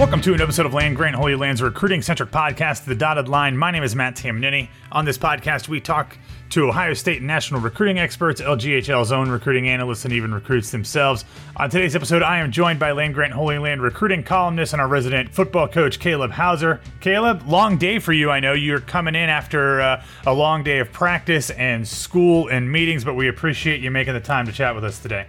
Welcome 0.00 0.22
to 0.22 0.32
an 0.32 0.40
episode 0.40 0.64
of 0.64 0.72
Land 0.72 0.96
Grant 0.96 1.14
Holy 1.14 1.34
Land's 1.34 1.60
recruiting 1.60 2.00
centric 2.00 2.30
podcast, 2.30 2.86
The 2.86 2.94
Dotted 2.94 3.28
Line. 3.28 3.54
My 3.54 3.70
name 3.70 3.82
is 3.82 3.94
Matt 3.94 4.16
Tamanini. 4.16 4.70
On 4.90 5.04
this 5.04 5.18
podcast, 5.18 5.68
we 5.68 5.78
talk 5.78 6.16
to 6.48 6.66
Ohio 6.66 6.94
State 6.94 7.20
national 7.20 7.60
recruiting 7.60 7.98
experts, 7.98 8.40
LGHL's 8.40 9.12
own 9.12 9.28
recruiting 9.28 9.68
analysts, 9.68 10.06
and 10.06 10.14
even 10.14 10.32
recruits 10.32 10.70
themselves. 10.70 11.26
On 11.56 11.68
today's 11.68 11.94
episode, 11.94 12.22
I 12.22 12.38
am 12.38 12.50
joined 12.50 12.78
by 12.78 12.92
Land 12.92 13.12
Grant 13.12 13.34
Holy 13.34 13.58
Land 13.58 13.82
recruiting 13.82 14.22
columnist 14.22 14.72
and 14.72 14.80
our 14.80 14.88
resident 14.88 15.34
football 15.34 15.68
coach, 15.68 16.00
Caleb 16.00 16.30
Hauser. 16.30 16.80
Caleb, 17.00 17.46
long 17.46 17.76
day 17.76 17.98
for 17.98 18.14
you. 18.14 18.30
I 18.30 18.40
know 18.40 18.54
you're 18.54 18.80
coming 18.80 19.14
in 19.14 19.28
after 19.28 19.82
uh, 19.82 20.02
a 20.24 20.32
long 20.32 20.64
day 20.64 20.78
of 20.78 20.90
practice 20.92 21.50
and 21.50 21.86
school 21.86 22.48
and 22.48 22.72
meetings, 22.72 23.04
but 23.04 23.16
we 23.16 23.28
appreciate 23.28 23.82
you 23.82 23.90
making 23.90 24.14
the 24.14 24.20
time 24.20 24.46
to 24.46 24.52
chat 24.52 24.74
with 24.74 24.82
us 24.82 24.98
today 24.98 25.26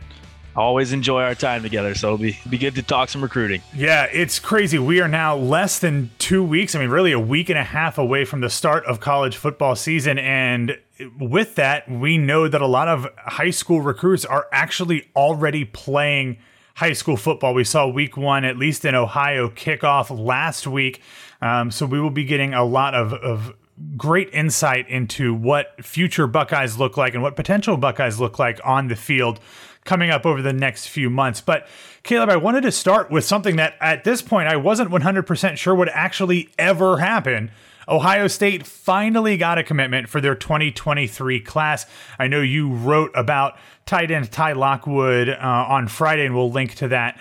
always 0.55 0.91
enjoy 0.93 1.23
our 1.23 1.35
time 1.35 1.63
together. 1.63 1.95
So 1.95 2.07
it'll 2.07 2.17
be 2.17 2.39
be 2.49 2.57
good 2.57 2.75
to 2.75 2.83
talk 2.83 3.09
some 3.09 3.21
recruiting. 3.21 3.61
Yeah, 3.73 4.05
it's 4.05 4.39
crazy. 4.39 4.79
We 4.79 5.01
are 5.01 5.07
now 5.07 5.35
less 5.35 5.79
than 5.79 6.11
two 6.19 6.43
weeks. 6.43 6.75
I 6.75 6.79
mean, 6.79 6.89
really 6.89 7.11
a 7.11 7.19
week 7.19 7.49
and 7.49 7.57
a 7.57 7.63
half 7.63 7.97
away 7.97 8.25
from 8.25 8.41
the 8.41 8.49
start 8.49 8.85
of 8.85 8.99
college 8.99 9.35
football 9.35 9.75
season, 9.75 10.17
and 10.19 10.77
with 11.19 11.55
that, 11.55 11.89
we 11.89 12.17
know 12.17 12.47
that 12.47 12.61
a 12.61 12.67
lot 12.67 12.87
of 12.87 13.07
high 13.17 13.49
school 13.49 13.81
recruits 13.81 14.25
are 14.25 14.47
actually 14.51 15.09
already 15.15 15.65
playing 15.65 16.37
high 16.75 16.93
school 16.93 17.17
football. 17.17 17.53
We 17.53 17.63
saw 17.63 17.87
week 17.87 18.17
one, 18.17 18.45
at 18.45 18.57
least 18.57 18.85
in 18.85 18.95
Ohio, 18.95 19.49
kickoff 19.49 20.09
last 20.09 20.67
week. 20.67 21.01
Um, 21.41 21.71
so 21.71 21.85
we 21.85 21.99
will 21.99 22.11
be 22.11 22.23
getting 22.23 22.53
a 22.53 22.63
lot 22.63 22.93
of, 22.93 23.13
of 23.13 23.53
great 23.97 24.29
insight 24.31 24.87
into 24.89 25.33
what 25.33 25.83
future 25.83 26.27
Buckeyes 26.27 26.77
look 26.77 26.97
like 26.97 27.13
and 27.13 27.23
what 27.23 27.35
potential 27.35 27.77
Buckeyes 27.77 28.19
look 28.19 28.39
like 28.39 28.59
on 28.63 28.87
the 28.87 28.95
field 28.95 29.39
coming 29.85 30.09
up 30.09 30.25
over 30.25 30.41
the 30.41 30.53
next 30.53 30.87
few 30.87 31.09
months. 31.09 31.41
But 31.41 31.67
Caleb, 32.03 32.29
I 32.29 32.37
wanted 32.37 32.61
to 32.61 32.71
start 32.71 33.11
with 33.11 33.25
something 33.25 33.55
that 33.57 33.75
at 33.79 34.03
this 34.03 34.21
point 34.21 34.47
I 34.47 34.55
wasn't 34.55 34.91
100% 34.91 35.57
sure 35.57 35.75
would 35.75 35.89
actually 35.89 36.49
ever 36.57 36.97
happen. 36.97 37.51
Ohio 37.87 38.27
State 38.27 38.65
finally 38.65 39.37
got 39.37 39.57
a 39.57 39.63
commitment 39.63 40.07
for 40.07 40.21
their 40.21 40.35
2023 40.35 41.39
class. 41.41 41.85
I 42.19 42.27
know 42.27 42.41
you 42.41 42.71
wrote 42.71 43.11
about 43.15 43.57
tight 43.85 44.11
end 44.11 44.31
Ty 44.31 44.53
Lockwood 44.53 45.29
uh, 45.29 45.37
on 45.67 45.87
Friday, 45.87 46.25
and 46.25 46.35
we'll 46.35 46.51
link 46.51 46.75
to 46.75 46.87
that 46.89 47.19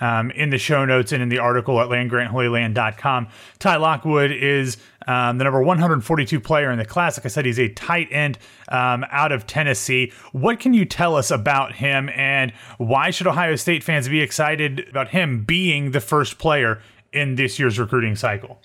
um, 0.00 0.30
in 0.32 0.50
the 0.50 0.58
show 0.58 0.84
notes 0.84 1.12
and 1.12 1.22
in 1.22 1.28
the 1.28 1.38
article 1.38 1.80
at 1.80 1.88
landgrantholyland.com. 1.88 3.28
Ty 3.58 3.76
Lockwood 3.76 4.30
is 4.30 4.76
um, 5.06 5.38
the 5.38 5.44
number 5.44 5.62
142 5.62 6.40
player 6.40 6.70
in 6.70 6.78
the 6.78 6.84
class. 6.84 7.18
Like 7.18 7.26
I 7.26 7.28
said, 7.28 7.44
he's 7.44 7.58
a 7.58 7.68
tight 7.70 8.08
end 8.10 8.38
um, 8.68 9.04
out 9.10 9.32
of 9.32 9.46
Tennessee. 9.46 10.12
What 10.32 10.60
can 10.60 10.74
you 10.74 10.84
tell 10.84 11.16
us 11.16 11.30
about 11.30 11.74
him, 11.74 12.08
and 12.10 12.52
why 12.78 13.10
should 13.10 13.26
Ohio 13.26 13.56
State 13.56 13.82
fans 13.82 14.08
be 14.08 14.20
excited 14.20 14.88
about 14.88 15.08
him 15.08 15.44
being 15.44 15.90
the 15.90 16.00
first 16.00 16.38
player 16.38 16.80
in 17.12 17.34
this 17.34 17.58
year's 17.58 17.78
recruiting 17.78 18.16
cycle? 18.16 18.60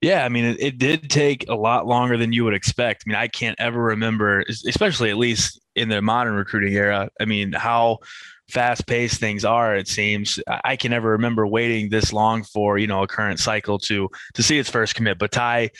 Yeah, 0.00 0.24
I 0.24 0.28
mean, 0.28 0.44
it, 0.44 0.60
it, 0.60 0.78
did 0.78 1.08
take 1.08 1.48
a 1.48 1.54
lot 1.54 1.86
longer 1.86 2.18
than 2.18 2.32
you 2.34 2.44
would 2.44 2.52
expect. 2.52 3.04
I 3.06 3.08
mean, 3.08 3.16
I 3.16 3.26
can't 3.26 3.58
ever 3.58 3.80
remember, 3.80 4.44
especially 4.66 5.08
at 5.08 5.16
least 5.16 5.58
in 5.76 5.88
the 5.88 6.02
modern 6.02 6.34
recruiting 6.34 6.74
era. 6.74 7.08
I 7.20 7.24
mean, 7.24 7.52
how 7.52 8.00
fast 8.48 8.86
paced 8.86 9.20
things 9.20 9.44
are 9.44 9.76
it 9.76 9.88
seems. 9.88 10.38
I 10.64 10.76
can 10.76 10.90
never 10.90 11.10
remember 11.10 11.46
waiting 11.46 11.88
this 11.88 12.12
long 12.12 12.44
for 12.44 12.78
you 12.78 12.86
know 12.86 13.02
a 13.02 13.08
current 13.08 13.40
cycle 13.40 13.78
to 13.80 14.08
to 14.34 14.42
see 14.42 14.58
its 14.58 14.70
first 14.70 14.94
commit 14.94 15.18
but 15.18 15.32
ty 15.32 15.70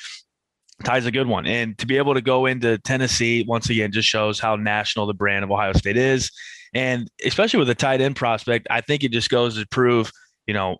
ty's 0.82 1.06
a 1.06 1.12
good 1.12 1.26
one. 1.26 1.46
And 1.46 1.78
to 1.78 1.86
be 1.86 1.96
able 1.96 2.14
to 2.14 2.22
go 2.22 2.46
into 2.46 2.78
tennessee 2.78 3.44
once 3.46 3.70
again 3.70 3.92
just 3.92 4.08
shows 4.08 4.40
how 4.40 4.56
national 4.56 5.06
the 5.06 5.14
brand 5.14 5.44
of 5.44 5.50
ohio 5.50 5.72
state 5.72 5.96
is. 5.96 6.30
And 6.74 7.08
especially 7.24 7.60
with 7.60 7.70
a 7.70 7.74
tight 7.74 8.00
end 8.00 8.16
prospect 8.16 8.66
i 8.70 8.80
think 8.80 9.04
it 9.04 9.12
just 9.12 9.30
goes 9.30 9.56
to 9.56 9.66
prove 9.68 10.10
you 10.46 10.54
know 10.54 10.78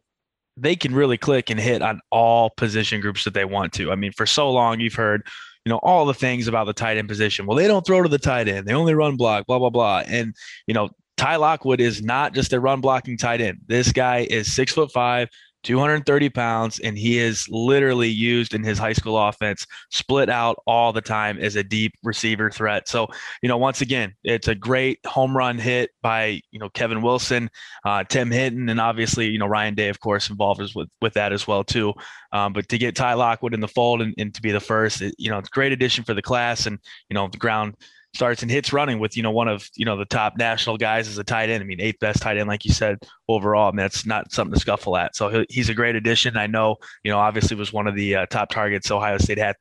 they 0.56 0.77
can 0.77 0.95
really 0.95 1.19
click 1.19 1.51
and 1.51 1.59
hit 1.59 1.83
on 1.83 2.01
all 2.11 2.51
position 2.56 3.01
groups 3.01 3.25
that 3.25 3.34
they 3.34 3.45
want 3.45 3.72
to. 3.75 3.91
I 3.91 3.97
mean 3.97 4.12
for 4.12 4.27
so 4.27 4.51
long 4.51 4.81
you've 4.81 4.95
heard 4.95 5.27
you 5.65 5.71
know 5.71 5.81
all 5.83 6.06
the 6.06 6.15
things 6.15 6.47
about 6.47 6.66
the 6.66 6.72
tight 6.72 6.97
end 6.97 7.09
position. 7.09 7.47
Well 7.47 7.56
they 7.56 7.66
don't 7.66 7.87
throw 7.87 8.03
to 8.03 8.09
the 8.09 8.19
tight 8.19 8.49
end. 8.49 8.66
They 8.66 8.75
only 8.75 8.95
run 8.95 9.16
block 9.16 9.47
blah 9.47 9.59
blah 9.59 9.71
blah. 9.71 10.03
And 10.06 10.34
you 10.66 10.75
know 10.75 10.91
Ty 11.17 11.37
Lockwood 11.37 11.81
is 11.81 12.03
not 12.03 12.35
just 12.35 12.53
a 12.53 12.61
run 12.61 12.81
blocking 12.81 13.17
tight 13.17 13.41
end. 13.41 13.59
This 13.67 13.93
guy 13.93 14.27
is 14.29 14.53
six 14.53 14.73
foot 14.73 14.91
five, 14.93 15.29
230 15.65 16.29
pounds, 16.29 16.79
and 16.79 16.97
he 16.97 17.19
is 17.19 17.49
literally 17.49 18.09
used 18.09 18.55
in 18.55 18.63
his 18.63 18.79
high 18.79 18.93
school 18.93 19.19
offense, 19.19 19.67
split 19.91 20.29
out 20.29 20.57
all 20.67 20.93
the 20.93 21.01
time 21.01 21.39
as 21.39 21.57
a 21.57 21.65
deep 21.65 21.95
receiver 22.05 22.51
threat. 22.51 22.87
So, 22.89 23.09
you 23.43 23.49
know, 23.49 23.57
once 23.57 23.81
again, 23.81 24.15
it's 24.23 24.47
a 24.47 24.55
great 24.55 25.01
home 25.07 25.37
run 25.37 25.59
hit 25.59 25.91
by, 26.03 26.41
you 26.51 26.59
know, 26.59 26.69
Kevin 26.69 27.03
Wilson, 27.03 27.49
uh, 27.85 28.05
Tim 28.05 28.31
Hinton, 28.31 28.69
and 28.69 28.81
obviously, 28.81 29.29
you 29.29 29.39
know, 29.39 29.47
Ryan 29.47 29.75
Day, 29.75 29.89
of 29.89 29.99
course, 30.01 30.31
involved 30.31 30.61
with, 30.75 30.89
with 31.01 31.15
that 31.15 31.33
as 31.33 31.49
well, 31.49 31.65
too. 31.65 31.93
Um, 32.33 32.53
but 32.53 32.69
to 32.69 32.79
get 32.79 32.95
Ty 32.95 33.15
Lockwood 33.15 33.55
in 33.55 33.60
the 33.60 33.69
fold 33.69 34.03
and, 34.03 34.15
and 34.19 34.34
to 34.34 34.43
be 34.43 34.53
the 34.53 34.60
first, 34.60 35.01
it, 35.01 35.15
you 35.19 35.31
know, 35.31 35.39
it's 35.39 35.49
a 35.49 35.55
great 35.55 35.72
addition 35.72 36.05
for 36.05 36.15
the 36.15 36.22
class 36.22 36.67
and, 36.67 36.78
you 37.09 37.15
know, 37.15 37.28
the 37.28 37.39
ground 37.39 37.75
starts 38.15 38.43
and 38.43 38.51
hits 38.51 38.72
running 38.72 38.99
with 38.99 39.16
you 39.16 39.22
know 39.22 39.31
one 39.31 39.49
of 39.49 39.69
you 39.75 39.84
know 39.84 39.97
the 39.97 40.05
top 40.05 40.37
national 40.39 40.77
guys 40.77 41.09
as 41.09 41.19
a 41.19 41.25
tight 41.25 41.51
end. 41.51 41.63
I 41.63 41.66
mean, 41.66 41.81
eighth 41.81 41.99
best 42.01 42.22
tight 42.22 42.37
end, 42.37 42.49
like 42.49 42.65
you 42.65 42.72
said, 42.72 42.99
overall. 43.28 43.69
I 43.69 43.71
mean, 43.72 43.78
that's 43.78 44.07
not 44.07 44.33
something 44.33 44.55
to 44.55 44.61
scuffle 44.61 44.97
at. 44.97 45.16
So 45.16 45.45
he's 45.49 45.69
a 45.69 45.75
great 45.75 45.97
addition. 45.97 46.37
I 46.37 46.47
know 46.47 46.77
you 47.03 47.11
know 47.11 47.19
obviously 47.19 47.57
was 47.57 47.72
one 47.72 47.87
of 47.87 47.95
the 47.95 48.16
uh, 48.16 48.27
top 48.27 48.51
targets 48.51 48.91
Ohio 48.91 49.19
State 49.19 49.39
had 49.39 49.57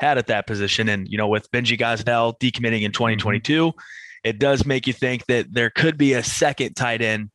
had 0.00 0.18
at 0.18 0.26
that 0.28 0.46
position, 0.46 0.88
and 0.88 1.06
you 1.08 1.18
know 1.18 1.28
with 1.28 1.50
Benji 1.50 1.78
Gosnell 1.78 2.38
decommitting 2.38 2.82
in 2.82 2.92
2022, 2.92 3.66
mm-hmm. 3.68 3.78
it 4.24 4.38
does 4.38 4.64
make 4.64 4.86
you 4.86 4.92
think 4.92 5.26
that 5.26 5.52
there 5.52 5.70
could 5.70 5.98
be 5.98 6.14
a 6.14 6.22
second 6.22 6.74
tight 6.74 7.02
end 7.02 7.30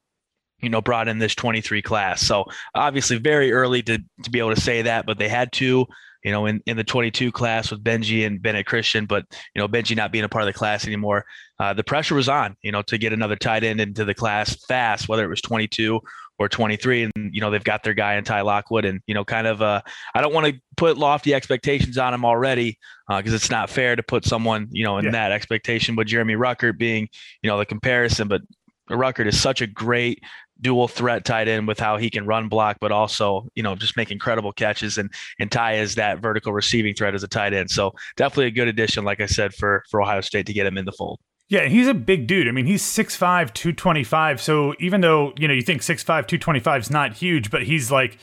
you 0.63 0.69
know, 0.69 0.81
brought 0.81 1.07
in 1.07 1.19
this 1.19 1.35
23 1.35 1.81
class. 1.81 2.21
So 2.21 2.45
obviously 2.73 3.17
very 3.17 3.51
early 3.51 3.83
to, 3.83 3.99
to 4.23 4.29
be 4.31 4.39
able 4.39 4.55
to 4.55 4.61
say 4.61 4.81
that, 4.83 5.05
but 5.05 5.19
they 5.19 5.29
had 5.29 5.51
to, 5.53 5.85
you 6.23 6.31
know, 6.31 6.45
in, 6.45 6.61
in 6.65 6.77
the 6.77 6.83
22 6.83 7.31
class 7.31 7.69
with 7.69 7.83
Benji 7.83 8.25
and 8.25 8.41
Bennett 8.41 8.65
Christian, 8.65 9.05
but, 9.05 9.25
you 9.53 9.61
know, 9.61 9.67
Benji 9.67 9.95
not 9.95 10.11
being 10.11 10.23
a 10.23 10.29
part 10.29 10.43
of 10.43 10.47
the 10.47 10.57
class 10.57 10.87
anymore, 10.87 11.25
uh, 11.59 11.73
the 11.73 11.83
pressure 11.83 12.15
was 12.15 12.29
on, 12.29 12.55
you 12.61 12.71
know, 12.71 12.81
to 12.83 12.97
get 12.97 13.13
another 13.13 13.35
tight 13.35 13.63
end 13.63 13.81
into 13.81 14.05
the 14.05 14.13
class 14.13 14.55
fast, 14.67 15.09
whether 15.09 15.25
it 15.25 15.29
was 15.29 15.41
22 15.41 15.99
or 16.39 16.49
23 16.49 17.03
and 17.03 17.33
you 17.33 17.41
know 17.41 17.51
they've 17.51 17.63
got 17.63 17.83
their 17.83 17.93
guy 17.93 18.15
in 18.15 18.23
Ty 18.23 18.41
Lockwood 18.41 18.85
and 18.85 19.01
you 19.05 19.13
know 19.13 19.23
kind 19.23 19.47
of 19.47 19.61
uh 19.61 19.81
I 20.15 20.21
don't 20.21 20.33
want 20.33 20.47
to 20.47 20.59
put 20.77 20.97
lofty 20.97 21.33
expectations 21.33 21.97
on 21.97 22.13
him 22.13 22.25
already 22.25 22.79
because 23.07 23.33
uh, 23.33 23.35
it's 23.35 23.51
not 23.51 23.69
fair 23.69 23.95
to 23.95 24.03
put 24.03 24.25
someone 24.25 24.67
you 24.71 24.83
know 24.83 24.97
in 24.97 25.05
yeah. 25.05 25.11
that 25.11 25.31
expectation 25.31 25.95
but 25.95 26.07
Jeremy 26.07 26.33
Ruckert 26.33 26.77
being 26.77 27.07
you 27.41 27.49
know 27.49 27.57
the 27.57 27.65
comparison 27.65 28.27
but 28.27 28.41
Ruckert 28.89 29.27
is 29.27 29.39
such 29.39 29.61
a 29.61 29.67
great 29.67 30.21
dual 30.63 30.87
threat 30.87 31.25
tight 31.25 31.47
end 31.47 31.67
with 31.67 31.79
how 31.79 31.97
he 31.97 32.09
can 32.09 32.25
run 32.25 32.49
block, 32.49 32.77
but 32.81 32.91
also, 32.91 33.47
you 33.53 33.61
know, 33.61 33.75
just 33.75 33.95
make 33.95 34.09
incredible 34.09 34.51
catches 34.51 34.97
and 34.97 35.11
and 35.39 35.51
Ty 35.51 35.75
is 35.75 35.95
that 35.95 36.19
vertical 36.19 36.53
receiving 36.53 36.95
threat 36.95 37.13
as 37.13 37.21
a 37.21 37.27
tight 37.27 37.53
end. 37.53 37.69
So 37.69 37.93
definitely 38.15 38.47
a 38.47 38.51
good 38.51 38.67
addition, 38.67 39.03
like 39.03 39.21
I 39.21 39.27
said, 39.27 39.53
for 39.53 39.83
for 39.91 40.01
Ohio 40.01 40.21
State 40.21 40.47
to 40.47 40.53
get 40.53 40.65
him 40.65 40.77
in 40.77 40.85
the 40.85 40.91
fold. 40.91 41.19
Yeah, 41.49 41.65
he's 41.65 41.87
a 41.87 41.93
big 41.93 42.25
dude. 42.25 42.47
I 42.47 42.51
mean, 42.51 42.65
he's 42.65 42.81
6'5, 42.81 43.53
225. 43.53 44.41
So 44.41 44.73
even 44.79 45.01
though, 45.01 45.33
you 45.37 45.47
know, 45.47 45.53
you 45.53 45.61
think 45.61 45.81
6'5, 45.81 46.05
225 46.05 46.81
is 46.81 46.89
not 46.89 47.13
huge, 47.13 47.51
but 47.51 47.63
he's 47.63 47.91
like 47.91 48.17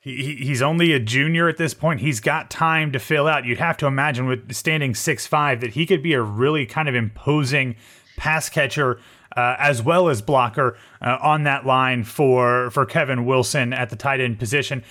he, 0.00 0.36
he's 0.36 0.60
only 0.60 0.92
a 0.92 0.98
junior 0.98 1.48
at 1.48 1.56
this 1.56 1.72
point. 1.72 2.00
He's 2.00 2.20
got 2.20 2.50
time 2.50 2.92
to 2.92 2.98
fill 2.98 3.26
out. 3.26 3.44
You'd 3.44 3.58
have 3.58 3.76
to 3.78 3.86
imagine 3.86 4.26
with 4.26 4.52
standing 4.52 4.92
6'5 4.92 5.60
that 5.60 5.72
he 5.74 5.86
could 5.86 6.02
be 6.02 6.12
a 6.12 6.20
really 6.20 6.66
kind 6.66 6.88
of 6.88 6.94
imposing 6.94 7.76
pass 8.16 8.48
catcher 8.48 8.98
uh, 9.36 9.56
as 9.58 9.82
well 9.82 10.08
as 10.08 10.22
blocker 10.22 10.76
uh, 11.02 11.18
on 11.20 11.44
that 11.44 11.66
line 11.66 12.04
for 12.04 12.70
for 12.70 12.86
Kevin 12.86 13.24
Wilson 13.24 13.72
at 13.72 13.90
the 13.90 13.96
tight 13.96 14.20
end 14.20 14.38
position. 14.38 14.82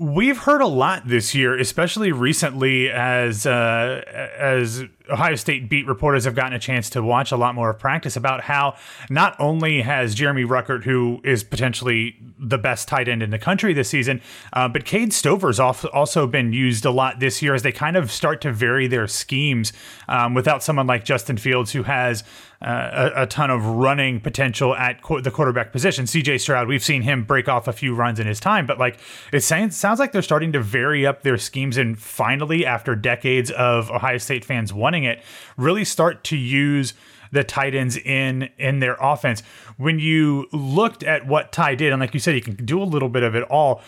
We've 0.00 0.38
heard 0.38 0.60
a 0.60 0.66
lot 0.66 1.08
this 1.08 1.34
year, 1.34 1.58
especially 1.58 2.12
recently, 2.12 2.88
as 2.88 3.46
uh, 3.46 4.02
as 4.38 4.84
Ohio 5.10 5.34
State 5.34 5.68
beat 5.68 5.88
reporters 5.88 6.24
have 6.24 6.36
gotten 6.36 6.52
a 6.52 6.58
chance 6.60 6.88
to 6.90 7.02
watch 7.02 7.32
a 7.32 7.36
lot 7.36 7.56
more 7.56 7.70
of 7.70 7.80
practice 7.80 8.14
about 8.14 8.42
how 8.42 8.76
not 9.10 9.34
only 9.40 9.82
has 9.82 10.14
Jeremy 10.14 10.44
Ruckert, 10.44 10.84
who 10.84 11.20
is 11.24 11.42
potentially 11.42 12.16
the 12.38 12.58
best 12.58 12.86
tight 12.86 13.08
end 13.08 13.24
in 13.24 13.30
the 13.30 13.40
country 13.40 13.72
this 13.72 13.88
season, 13.88 14.20
uh, 14.52 14.68
but 14.68 14.84
Cade 14.84 15.12
Stover's 15.12 15.58
also 15.58 16.28
been 16.28 16.52
used 16.52 16.84
a 16.84 16.92
lot 16.92 17.18
this 17.18 17.42
year 17.42 17.54
as 17.54 17.62
they 17.62 17.72
kind 17.72 17.96
of 17.96 18.12
start 18.12 18.40
to 18.42 18.52
vary 18.52 18.86
their 18.86 19.08
schemes 19.08 19.72
um, 20.08 20.32
without 20.32 20.62
someone 20.62 20.86
like 20.86 21.04
Justin 21.04 21.38
Fields, 21.38 21.72
who 21.72 21.82
has 21.82 22.22
uh, 22.60 23.10
a, 23.14 23.22
a, 23.22 23.26
ton 23.26 23.50
of 23.50 23.64
running 23.64 24.20
potential 24.20 24.74
at 24.74 25.00
the 25.22 25.30
quarterback 25.30 25.70
position. 25.70 26.06
CJ 26.06 26.40
Stroud, 26.40 26.66
we've 26.66 26.82
seen 26.82 27.02
him 27.02 27.22
break 27.22 27.48
off 27.48 27.68
a 27.68 27.72
few 27.72 27.94
runs 27.94 28.18
in 28.18 28.26
his 28.26 28.40
time, 28.40 28.66
but 28.66 28.78
like 28.78 28.98
it 29.32 29.40
sounds, 29.40 29.76
sounds 29.76 30.00
like 30.00 30.10
they're 30.10 30.22
starting 30.22 30.50
to 30.52 30.60
vary 30.60 31.06
up 31.06 31.22
their 31.22 31.38
schemes 31.38 31.76
and 31.76 31.98
finally, 32.00 32.66
after 32.66 32.96
decades 32.96 33.52
of 33.52 33.90
Ohio 33.92 34.18
State 34.18 34.44
fans 34.44 34.72
wanting 34.72 35.04
it, 35.04 35.22
really 35.56 35.84
start 35.84 36.24
to 36.24 36.36
use 36.36 36.94
the 37.30 37.44
tight 37.44 37.74
ends 37.74 37.96
in 37.96 38.50
in 38.58 38.80
their 38.80 38.96
offense. 39.00 39.42
When 39.76 39.98
you 39.98 40.48
looked 40.52 41.02
at 41.04 41.26
what 41.26 41.52
Ty 41.52 41.76
did, 41.76 41.92
and 41.92 42.00
like 42.00 42.14
you 42.14 42.20
said, 42.20 42.34
he 42.34 42.40
can 42.40 42.56
do 42.56 42.82
a 42.82 42.84
little 42.84 43.08
bit 43.08 43.22
of 43.22 43.36
it 43.36 43.44
all. 43.44 43.82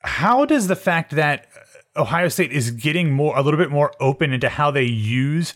How 0.00 0.44
does 0.44 0.66
the 0.66 0.74
fact 0.74 1.12
that 1.12 1.46
Ohio 1.96 2.28
State 2.28 2.50
is 2.50 2.70
getting 2.70 3.12
more 3.12 3.36
a 3.38 3.42
little 3.42 3.58
bit 3.58 3.70
more 3.70 3.92
open 4.00 4.32
into 4.32 4.48
how 4.48 4.70
they 4.70 4.84
use 4.84 5.54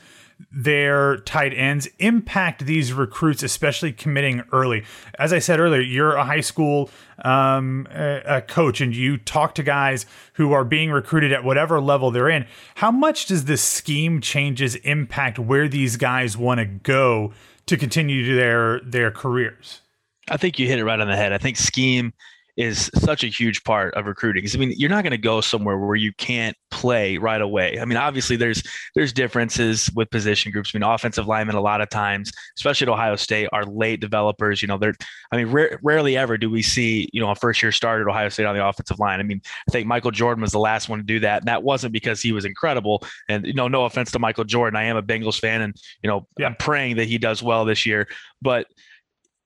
their 0.53 1.19
tight 1.19 1.53
ends 1.55 1.89
impact 1.99 2.67
these 2.67 2.93
recruits, 2.93 3.43
especially 3.43 3.93
committing 3.93 4.43
early. 4.53 4.85
As 5.19 5.33
I 5.33 5.39
said 5.39 5.61
earlier, 5.61 5.81
you're 5.81 6.15
a 6.15 6.25
high 6.25 6.41
school 6.41 6.91
um, 7.25 7.87
a, 7.91 8.43
coach 8.43 8.81
and 8.81 8.95
you 8.95 9.17
talk 9.17 9.55
to 9.55 9.63
guys 9.63 10.07
who 10.35 10.53
are 10.53 10.65
being 10.65 10.91
recruited 10.91 11.33
at 11.33 11.45
whatever 11.45 11.81
level 11.81 12.11
they're 12.11 12.29
in. 12.29 12.47
How 12.77 12.91
much 12.91 13.27
does 13.27 13.47
the 13.47 13.57
scheme 13.57 14.21
changes 14.21 14.75
impact 14.77 15.39
where 15.39 15.69
these 15.69 15.97
guys 15.97 16.37
want 16.37 16.59
to 16.59 16.67
go 16.67 17.33
to 17.67 17.77
continue 17.77 18.35
their 18.35 18.81
their 18.81 19.11
careers? 19.11 19.81
I 20.29 20.37
think 20.37 20.59
you 20.59 20.67
hit 20.67 20.79
it 20.79 20.85
right 20.85 21.01
on 21.01 21.09
the 21.09 21.17
head. 21.17 21.33
I 21.33 21.39
think 21.39 21.57
scheme 21.57 22.13
is 22.57 22.91
such 22.95 23.23
a 23.23 23.27
huge 23.27 23.63
part 23.65 23.95
of 23.95 24.07
recruiting. 24.07 24.43
Because 24.43 24.57
I 24.57 24.59
mean, 24.59 24.73
you're 24.77 24.91
not 24.91 25.03
going 25.03 25.11
to 25.11 25.19
go 25.19 25.41
somewhere 25.41 25.79
where 25.79 25.97
you 25.97 26.13
can't 26.15 26.57
play 26.71 27.19
right 27.19 27.41
away. 27.41 27.79
I 27.81 27.85
mean, 27.85 27.99
obviously 27.99 28.37
there's 28.37 28.63
there's 28.95 29.13
differences 29.13 29.91
with 29.95 30.11
position 30.11 30.53
groups. 30.53 30.73
I 30.75 30.79
mean, 30.79 30.89
offensive 30.89 31.27
linemen 31.27 31.57
a 31.57 31.61
lot 31.61 31.81
of 31.81 31.91
times, 31.91 32.33
especially 32.57 32.87
at 32.87 32.93
Ohio 32.93 33.17
State, 33.17 33.49
are 33.53 33.65
late 33.65 34.01
developers. 34.01 34.63
You 34.63 34.69
know, 34.69 34.79
they're 34.79 34.95
I 35.33 35.37
mean, 35.37 35.49
rarely 35.83 36.17
ever 36.17 36.39
do 36.39 36.51
we 36.51 36.63
see 36.63 37.09
you 37.13 37.21
know 37.21 37.31
a 37.31 37.35
first 37.35 37.63
year 37.63 37.73
starter 37.73 38.09
at 38.09 38.11
Ohio 38.11 38.29
State 38.29 38.47
on 38.47 38.57
the 38.57 38.67
offensive 38.67 38.99
line. 38.99 39.21
I 39.21 39.23
mean, 39.23 39.41
I 39.69 39.73
think 39.73 39.87
Michael 39.87 40.11
Jordan 40.11 40.43
was 40.43 40.53
the 40.53 40.59
last 40.59 40.89
one 40.89 40.99
to 40.99 41.05
do 41.05 41.21
that, 41.21 41.43
and 41.43 41.49
that 41.49 41.63
wasn't 41.63 41.93
because 41.93 42.23
he 42.23 42.33
was 42.33 42.45
incredible. 42.45 43.03
And 43.29 43.47
you 43.47 43.55
know, 43.55 43.69
no 43.69 43.85
offense 43.85 44.11
to 44.13 44.19
Michael 44.19 44.45
Jordan, 44.45 44.77
I 44.77 44.85
am 44.85 44.97
a 44.97 45.03
Bengals 45.03 45.39
fan, 45.39 45.61
and 45.61 45.77
you 46.03 46.09
know, 46.09 46.27
yeah. 46.39 46.47
I'm 46.47 46.57
praying 46.57 46.97
that 46.97 47.07
he 47.07 47.19
does 47.19 47.43
well 47.43 47.65
this 47.65 47.85
year, 47.85 48.09
but 48.41 48.67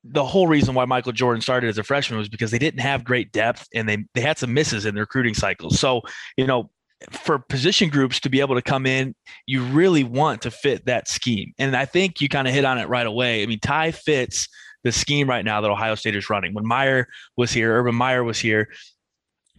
the 0.05 0.25
whole 0.25 0.47
reason 0.47 0.75
why 0.75 0.85
Michael 0.85 1.13
Jordan 1.13 1.43
started 1.43 1.69
as 1.69 1.79
a 1.79 1.83
freshman 1.83 2.19
was 2.19 2.29
because 2.29 2.51
they 2.51 2.59
didn't 2.59 2.81
have 2.81 3.05
great 3.05 3.33
depth 3.33 3.67
and 3.75 3.89
they 3.89 3.99
they 4.15 4.21
had 4.21 4.39
some 4.39 4.55
misses 4.55 4.87
in 4.87 4.95
the 4.95 5.01
recruiting 5.01 5.35
cycle. 5.35 5.71
So, 5.71 6.03
you 6.37 6.47
know, 6.47 6.71
for 7.11 7.39
position 7.39 7.89
groups 7.89 8.21
to 8.21 8.29
be 8.31 8.41
able 8.41 8.55
to 8.55 8.63
come 8.63 8.87
in, 8.87 9.15
you 9.47 9.63
really 9.63 10.05
want 10.05 10.43
to 10.43 10.51
fit 10.51 10.87
that 10.87 11.09
scheme. 11.09 11.53
And 11.59 11.77
I 11.77 11.85
think 11.85 12.21
you 12.21 12.29
kind 12.29 12.47
of 12.49 12.55
hit 12.55 12.65
on 12.65 12.79
it 12.79 12.89
right 12.89 13.07
away. 13.07 13.43
I 13.43 13.47
mean, 13.47 13.61
Ty 13.61 13.93
fits 13.93 14.49
the 14.85 14.93
scheme 14.93 15.29
right 15.29 15.45
now 15.45 15.61
that 15.61 15.71
Ohio 15.71 15.95
State 15.95 16.17
is 16.17 16.31
running. 16.31 16.55
When 16.55 16.67
Meyer 16.67 17.07
was 17.37 17.53
here, 17.53 17.79
Urban 17.79 17.95
Meyer 17.95 18.25
was 18.25 18.39
here, 18.39 18.69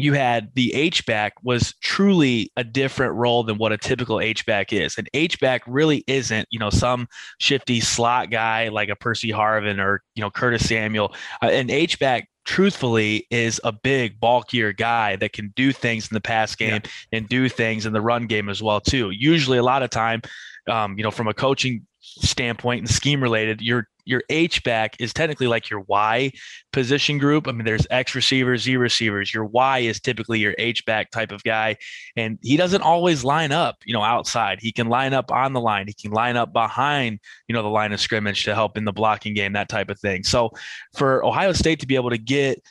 you 0.01 0.13
had 0.13 0.49
the 0.55 0.73
H 0.73 1.05
back 1.05 1.33
was 1.43 1.73
truly 1.81 2.51
a 2.57 2.63
different 2.63 3.13
role 3.15 3.43
than 3.43 3.57
what 3.57 3.71
a 3.71 3.77
typical 3.77 4.19
H 4.19 4.45
back 4.45 4.73
is. 4.73 4.97
An 4.97 5.05
H 5.13 5.39
back 5.39 5.61
really 5.67 6.03
isn't, 6.07 6.47
you 6.51 6.59
know, 6.59 6.69
some 6.69 7.07
shifty 7.39 7.79
slot 7.79 8.31
guy 8.31 8.69
like 8.69 8.89
a 8.89 8.95
Percy 8.95 9.29
Harvin 9.29 9.79
or 9.79 10.01
you 10.15 10.21
know 10.21 10.29
Curtis 10.29 10.67
Samuel. 10.67 11.13
Uh, 11.41 11.47
an 11.47 11.69
H 11.69 11.99
back 11.99 12.27
truthfully 12.45 13.27
is 13.29 13.61
a 13.63 13.71
big 13.71 14.19
bulkier 14.19 14.73
guy 14.73 15.15
that 15.17 15.31
can 15.33 15.53
do 15.55 15.71
things 15.71 16.09
in 16.09 16.15
the 16.15 16.21
pass 16.21 16.55
game 16.55 16.81
yeah. 16.83 16.89
and 17.11 17.29
do 17.29 17.47
things 17.47 17.85
in 17.85 17.93
the 17.93 18.01
run 18.01 18.25
game 18.25 18.49
as 18.49 18.63
well 18.63 18.81
too 18.81 19.11
usually 19.11 19.59
a 19.59 19.63
lot 19.63 19.83
of 19.83 19.91
time 19.91 20.21
um, 20.67 20.97
you 20.97 21.03
know 21.03 21.11
from 21.11 21.27
a 21.27 21.35
coaching 21.35 21.85
standpoint 22.01 22.81
and 22.81 22.89
scheme 22.89 23.21
related, 23.21 23.61
your 23.61 23.87
your 24.05 24.23
H 24.29 24.63
back 24.63 24.95
is 24.99 25.13
technically 25.13 25.47
like 25.47 25.69
your 25.69 25.81
Y 25.81 26.31
position 26.73 27.17
group. 27.17 27.47
I 27.47 27.51
mean, 27.51 27.65
there's 27.65 27.85
X 27.91 28.15
receivers, 28.15 28.63
Z 28.63 28.77
receivers. 28.77 29.33
Your 29.33 29.45
Y 29.45 29.79
is 29.79 29.99
typically 29.99 30.39
your 30.39 30.55
H 30.57 30.85
back 30.85 31.11
type 31.11 31.31
of 31.31 31.43
guy, 31.43 31.77
and 32.15 32.39
he 32.41 32.57
doesn't 32.57 32.81
always 32.81 33.23
line 33.23 33.51
up, 33.51 33.77
you 33.85 33.93
know, 33.93 34.01
outside. 34.01 34.59
He 34.59 34.71
can 34.71 34.87
line 34.87 35.13
up 35.13 35.31
on 35.31 35.53
the 35.53 35.61
line. 35.61 35.87
He 35.87 35.93
can 35.93 36.11
line 36.11 36.35
up 36.35 36.51
behind, 36.51 37.19
you 37.47 37.53
know, 37.53 37.61
the 37.61 37.69
line 37.69 37.93
of 37.93 37.99
scrimmage 37.99 38.43
to 38.45 38.55
help 38.55 38.77
in 38.77 38.85
the 38.85 38.93
blocking 38.93 39.33
game, 39.33 39.53
that 39.53 39.69
type 39.69 39.89
of 39.89 39.99
thing. 39.99 40.23
So, 40.23 40.51
for 40.95 41.23
Ohio 41.23 41.53
State 41.53 41.79
to 41.81 41.87
be 41.87 41.95
able 41.95 42.09
to 42.09 42.17
get 42.17 42.61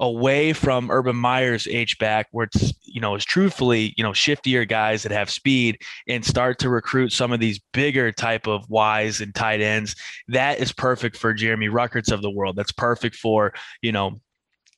away 0.00 0.52
from 0.52 0.90
Urban 0.90 1.16
Meyer's 1.16 1.66
H 1.68 1.98
back, 1.98 2.28
where 2.32 2.48
it's 2.52 2.72
you 2.82 3.00
know 3.00 3.14
is 3.14 3.24
truthfully 3.24 3.94
you 3.96 4.04
know 4.04 4.10
shiftier 4.10 4.68
guys 4.68 5.02
that 5.02 5.12
have 5.12 5.30
speed, 5.30 5.78
and 6.08 6.24
start 6.24 6.58
to 6.60 6.68
recruit 6.68 7.12
some 7.12 7.32
of 7.32 7.40
these 7.40 7.60
bigger 7.72 8.12
type 8.12 8.46
of 8.46 8.64
Ys 8.70 9.20
and 9.20 9.34
tight 9.34 9.60
ends. 9.60 9.94
That 10.28 10.58
is 10.58 10.72
perfect 10.72 11.16
for 11.16 11.32
Jeremy 11.34 11.68
Ruckerts 11.68 12.12
of 12.12 12.22
the 12.22 12.30
world. 12.30 12.56
That's 12.56 12.72
perfect 12.72 13.16
for 13.16 13.52
you 13.82 13.92
know 13.92 14.16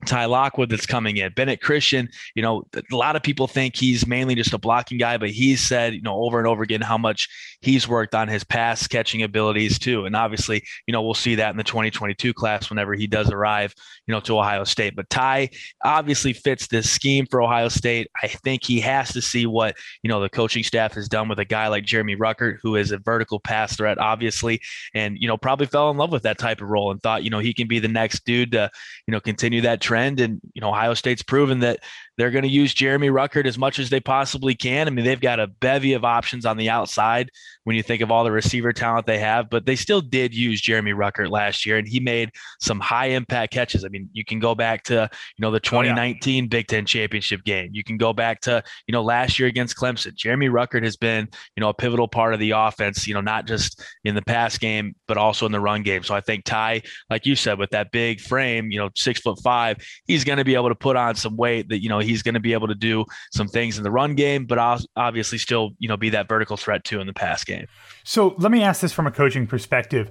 Ty 0.04 0.26
Lockwood 0.26 0.68
that's 0.68 0.86
coming 0.86 1.16
in. 1.16 1.32
Bennett 1.32 1.62
Christian, 1.62 2.08
you 2.34 2.42
know, 2.42 2.64
a 2.74 2.94
lot 2.94 3.16
of 3.16 3.22
people 3.22 3.46
think 3.46 3.74
he's 3.74 4.06
mainly 4.06 4.34
just 4.34 4.52
a 4.52 4.58
blocking 4.58 4.98
guy, 4.98 5.16
but 5.16 5.30
he's 5.30 5.60
said, 5.60 5.94
you 5.94 6.02
know, 6.02 6.16
over 6.16 6.38
and 6.38 6.46
over 6.46 6.62
again 6.62 6.82
how 6.82 6.98
much 6.98 7.28
he's 7.62 7.88
worked 7.88 8.14
on 8.14 8.28
his 8.28 8.44
pass 8.44 8.86
catching 8.86 9.22
abilities 9.22 9.78
too. 9.78 10.04
And 10.04 10.14
obviously, 10.14 10.62
you 10.86 10.92
know, 10.92 11.02
we'll 11.02 11.14
see 11.14 11.36
that 11.36 11.50
in 11.50 11.56
the 11.56 11.64
2022 11.64 12.34
class 12.34 12.68
whenever 12.68 12.94
he 12.94 13.06
does 13.06 13.30
arrive, 13.30 13.74
you 14.06 14.12
know, 14.12 14.20
to 14.20 14.38
Ohio 14.38 14.64
State. 14.64 14.94
But 14.94 15.08
Ty 15.08 15.48
obviously 15.82 16.34
fits 16.34 16.66
this 16.66 16.90
scheme 16.90 17.26
for 17.26 17.40
Ohio 17.40 17.68
State. 17.68 18.08
I 18.22 18.28
think 18.28 18.64
he 18.64 18.80
has 18.80 19.12
to 19.14 19.22
see 19.22 19.46
what, 19.46 19.76
you 20.02 20.08
know, 20.08 20.20
the 20.20 20.28
coaching 20.28 20.62
staff 20.62 20.92
has 20.94 21.08
done 21.08 21.28
with 21.28 21.38
a 21.38 21.44
guy 21.44 21.68
like 21.68 21.84
Jeremy 21.84 22.16
Ruckert, 22.16 22.58
who 22.62 22.76
is 22.76 22.92
a 22.92 22.98
vertical 22.98 23.40
pass 23.40 23.76
threat, 23.76 23.98
obviously, 23.98 24.60
and, 24.94 25.16
you 25.18 25.26
know, 25.26 25.38
probably 25.38 25.66
fell 25.66 25.90
in 25.90 25.96
love 25.96 26.12
with 26.12 26.24
that 26.24 26.38
type 26.38 26.60
of 26.60 26.68
role 26.68 26.90
and 26.90 27.02
thought, 27.02 27.24
you 27.24 27.30
know, 27.30 27.38
he 27.38 27.54
can 27.54 27.66
be 27.66 27.78
the 27.78 27.88
next 27.88 28.24
dude 28.24 28.52
to, 28.52 28.70
you 29.06 29.12
know, 29.12 29.20
continue 29.20 29.62
that 29.62 29.80
trend. 29.86 30.20
And, 30.20 30.40
you 30.52 30.60
know, 30.60 30.70
Ohio 30.70 30.94
State's 30.94 31.22
proven 31.22 31.60
that 31.60 31.80
they're 32.16 32.30
going 32.30 32.44
to 32.44 32.48
use 32.48 32.72
Jeremy 32.72 33.08
Ruckert 33.08 33.46
as 33.46 33.58
much 33.58 33.78
as 33.78 33.90
they 33.90 34.00
possibly 34.00 34.54
can. 34.54 34.86
I 34.86 34.90
mean, 34.90 35.04
they've 35.04 35.20
got 35.20 35.40
a 35.40 35.46
bevy 35.46 35.92
of 35.92 36.04
options 36.04 36.46
on 36.46 36.56
the 36.56 36.70
outside 36.70 37.30
when 37.64 37.76
you 37.76 37.82
think 37.82 38.00
of 38.00 38.10
all 38.10 38.24
the 38.24 38.30
receiver 38.30 38.72
talent 38.72 39.06
they 39.06 39.18
have, 39.18 39.50
but 39.50 39.66
they 39.66 39.76
still 39.76 40.00
did 40.00 40.34
use 40.34 40.60
Jeremy 40.60 40.92
Ruckert 40.92 41.30
last 41.30 41.66
year, 41.66 41.76
and 41.76 41.86
he 41.86 42.00
made 42.00 42.30
some 42.60 42.80
high 42.80 43.06
impact 43.06 43.52
catches. 43.52 43.84
I 43.84 43.88
mean, 43.88 44.08
you 44.12 44.24
can 44.24 44.38
go 44.38 44.54
back 44.54 44.84
to 44.84 45.10
you 45.36 45.42
know 45.42 45.50
the 45.50 45.60
2019 45.60 45.96
oh, 45.96 46.44
yeah. 46.44 46.48
Big 46.48 46.68
Ten 46.68 46.86
championship 46.86 47.44
game. 47.44 47.70
You 47.72 47.84
can 47.84 47.96
go 47.96 48.12
back 48.12 48.40
to 48.42 48.62
you 48.86 48.92
know 48.92 49.02
last 49.02 49.38
year 49.38 49.48
against 49.48 49.76
Clemson. 49.76 50.14
Jeremy 50.14 50.48
Ruckert 50.48 50.84
has 50.84 50.96
been 50.96 51.28
you 51.56 51.60
know 51.60 51.68
a 51.68 51.74
pivotal 51.74 52.08
part 52.08 52.34
of 52.34 52.40
the 52.40 52.52
offense. 52.52 53.06
You 53.06 53.14
know, 53.14 53.20
not 53.20 53.46
just 53.46 53.82
in 54.04 54.14
the 54.14 54.22
pass 54.22 54.56
game, 54.56 54.94
but 55.08 55.16
also 55.16 55.44
in 55.44 55.52
the 55.52 55.60
run 55.60 55.82
game. 55.82 56.02
So 56.02 56.14
I 56.14 56.20
think 56.20 56.44
Ty, 56.44 56.82
like 57.10 57.26
you 57.26 57.34
said, 57.34 57.58
with 57.58 57.70
that 57.70 57.90
big 57.90 58.20
frame, 58.20 58.70
you 58.70 58.78
know, 58.78 58.90
six 58.94 59.20
foot 59.20 59.40
five, 59.42 59.78
he's 60.06 60.24
going 60.24 60.38
to 60.38 60.44
be 60.44 60.54
able 60.54 60.68
to 60.68 60.74
put 60.74 60.96
on 60.96 61.16
some 61.16 61.36
weight 61.36 61.68
that 61.68 61.82
you 61.82 61.88
know 61.88 61.98
he's 62.06 62.22
going 62.22 62.34
to 62.34 62.40
be 62.40 62.52
able 62.52 62.68
to 62.68 62.74
do 62.74 63.04
some 63.32 63.48
things 63.48 63.76
in 63.76 63.84
the 63.84 63.90
run 63.90 64.14
game, 64.14 64.46
but 64.46 64.58
obviously 64.96 65.38
still, 65.38 65.72
you 65.78 65.88
know, 65.88 65.96
be 65.96 66.10
that 66.10 66.28
vertical 66.28 66.56
threat 66.56 66.84
too 66.84 67.00
in 67.00 67.06
the 67.06 67.12
pass 67.12 67.44
game. 67.44 67.66
So 68.04 68.34
let 68.38 68.50
me 68.50 68.62
ask 68.62 68.80
this 68.80 68.92
from 68.92 69.06
a 69.06 69.10
coaching 69.10 69.46
perspective. 69.46 70.10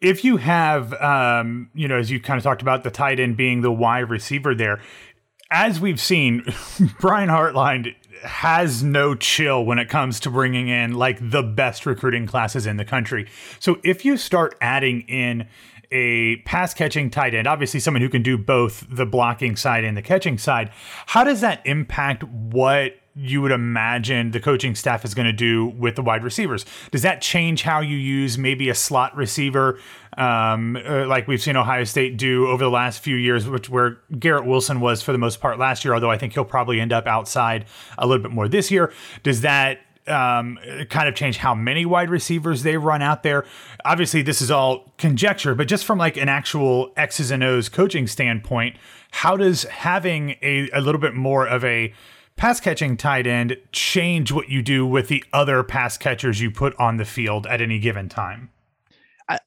If 0.00 0.24
you 0.24 0.36
have, 0.36 0.92
um, 0.94 1.70
you 1.74 1.88
know, 1.88 1.96
as 1.96 2.10
you 2.10 2.20
kind 2.20 2.36
of 2.36 2.44
talked 2.44 2.62
about 2.62 2.84
the 2.84 2.90
tight 2.90 3.20
end 3.20 3.36
being 3.36 3.62
the 3.62 3.72
wide 3.72 4.10
receiver 4.10 4.54
there, 4.54 4.80
as 5.50 5.80
we've 5.80 6.00
seen, 6.00 6.44
Brian 7.00 7.28
Hartline 7.28 7.94
has 8.22 8.82
no 8.82 9.14
chill 9.14 9.64
when 9.64 9.78
it 9.78 9.88
comes 9.88 10.20
to 10.20 10.30
bringing 10.30 10.68
in 10.68 10.94
like 10.94 11.18
the 11.30 11.42
best 11.42 11.86
recruiting 11.86 12.26
classes 12.26 12.66
in 12.66 12.76
the 12.76 12.84
country. 12.84 13.28
So 13.58 13.78
if 13.82 14.04
you 14.04 14.16
start 14.16 14.56
adding 14.60 15.02
in 15.02 15.48
a 15.92 16.36
pass 16.38 16.74
catching 16.74 17.10
tight 17.10 17.34
end, 17.34 17.46
obviously 17.46 17.78
someone 17.78 18.00
who 18.00 18.08
can 18.08 18.22
do 18.22 18.36
both 18.38 18.86
the 18.90 19.06
blocking 19.06 19.54
side 19.56 19.84
and 19.84 19.96
the 19.96 20.02
catching 20.02 20.38
side, 20.38 20.70
how 21.06 21.22
does 21.22 21.40
that 21.42 21.60
impact 21.64 22.24
what 22.24 22.94
you 23.14 23.42
would 23.42 23.52
imagine 23.52 24.30
the 24.30 24.40
coaching 24.40 24.74
staff 24.74 25.04
is 25.04 25.14
going 25.14 25.26
to 25.26 25.32
do 25.32 25.66
with 25.66 25.96
the 25.96 26.02
wide 26.02 26.24
receivers. 26.24 26.64
Does 26.90 27.02
that 27.02 27.20
change 27.20 27.62
how 27.62 27.80
you 27.80 27.96
use 27.96 28.38
maybe 28.38 28.70
a 28.70 28.74
slot 28.74 29.14
receiver, 29.14 29.78
um, 30.16 30.76
uh, 30.76 31.06
like 31.06 31.28
we've 31.28 31.42
seen 31.42 31.56
Ohio 31.56 31.84
State 31.84 32.16
do 32.16 32.48
over 32.48 32.64
the 32.64 32.70
last 32.70 33.02
few 33.02 33.16
years, 33.16 33.46
which 33.46 33.68
where 33.68 33.98
Garrett 34.18 34.46
Wilson 34.46 34.80
was 34.80 35.02
for 35.02 35.12
the 35.12 35.18
most 35.18 35.40
part 35.40 35.58
last 35.58 35.84
year, 35.84 35.92
although 35.92 36.10
I 36.10 36.16
think 36.16 36.32
he'll 36.32 36.44
probably 36.44 36.80
end 36.80 36.92
up 36.92 37.06
outside 37.06 37.66
a 37.98 38.06
little 38.06 38.22
bit 38.22 38.32
more 38.32 38.48
this 38.48 38.70
year. 38.70 38.92
Does 39.22 39.42
that 39.42 39.80
um, 40.06 40.58
kind 40.88 41.08
of 41.08 41.14
change 41.14 41.36
how 41.36 41.54
many 41.54 41.86
wide 41.86 42.10
receivers 42.10 42.62
they 42.62 42.76
run 42.76 43.02
out 43.02 43.22
there. 43.22 43.44
Obviously, 43.84 44.22
this 44.22 44.42
is 44.42 44.50
all 44.50 44.92
conjecture, 44.98 45.54
but 45.54 45.68
just 45.68 45.84
from 45.84 45.98
like 45.98 46.16
an 46.16 46.28
actual 46.28 46.92
X's 46.96 47.30
and 47.30 47.42
O's 47.42 47.68
coaching 47.68 48.06
standpoint, 48.06 48.76
how 49.12 49.36
does 49.36 49.64
having 49.64 50.36
a, 50.42 50.68
a 50.70 50.80
little 50.80 51.00
bit 51.00 51.14
more 51.14 51.46
of 51.46 51.64
a 51.64 51.92
pass 52.36 52.60
catching 52.60 52.96
tight 52.96 53.26
end 53.26 53.56
change 53.72 54.32
what 54.32 54.48
you 54.48 54.62
do 54.62 54.86
with 54.86 55.08
the 55.08 55.24
other 55.32 55.62
pass 55.62 55.96
catchers 55.96 56.40
you 56.40 56.50
put 56.50 56.74
on 56.78 56.96
the 56.96 57.04
field 57.04 57.46
at 57.46 57.60
any 57.60 57.78
given 57.78 58.08
time? 58.08 58.50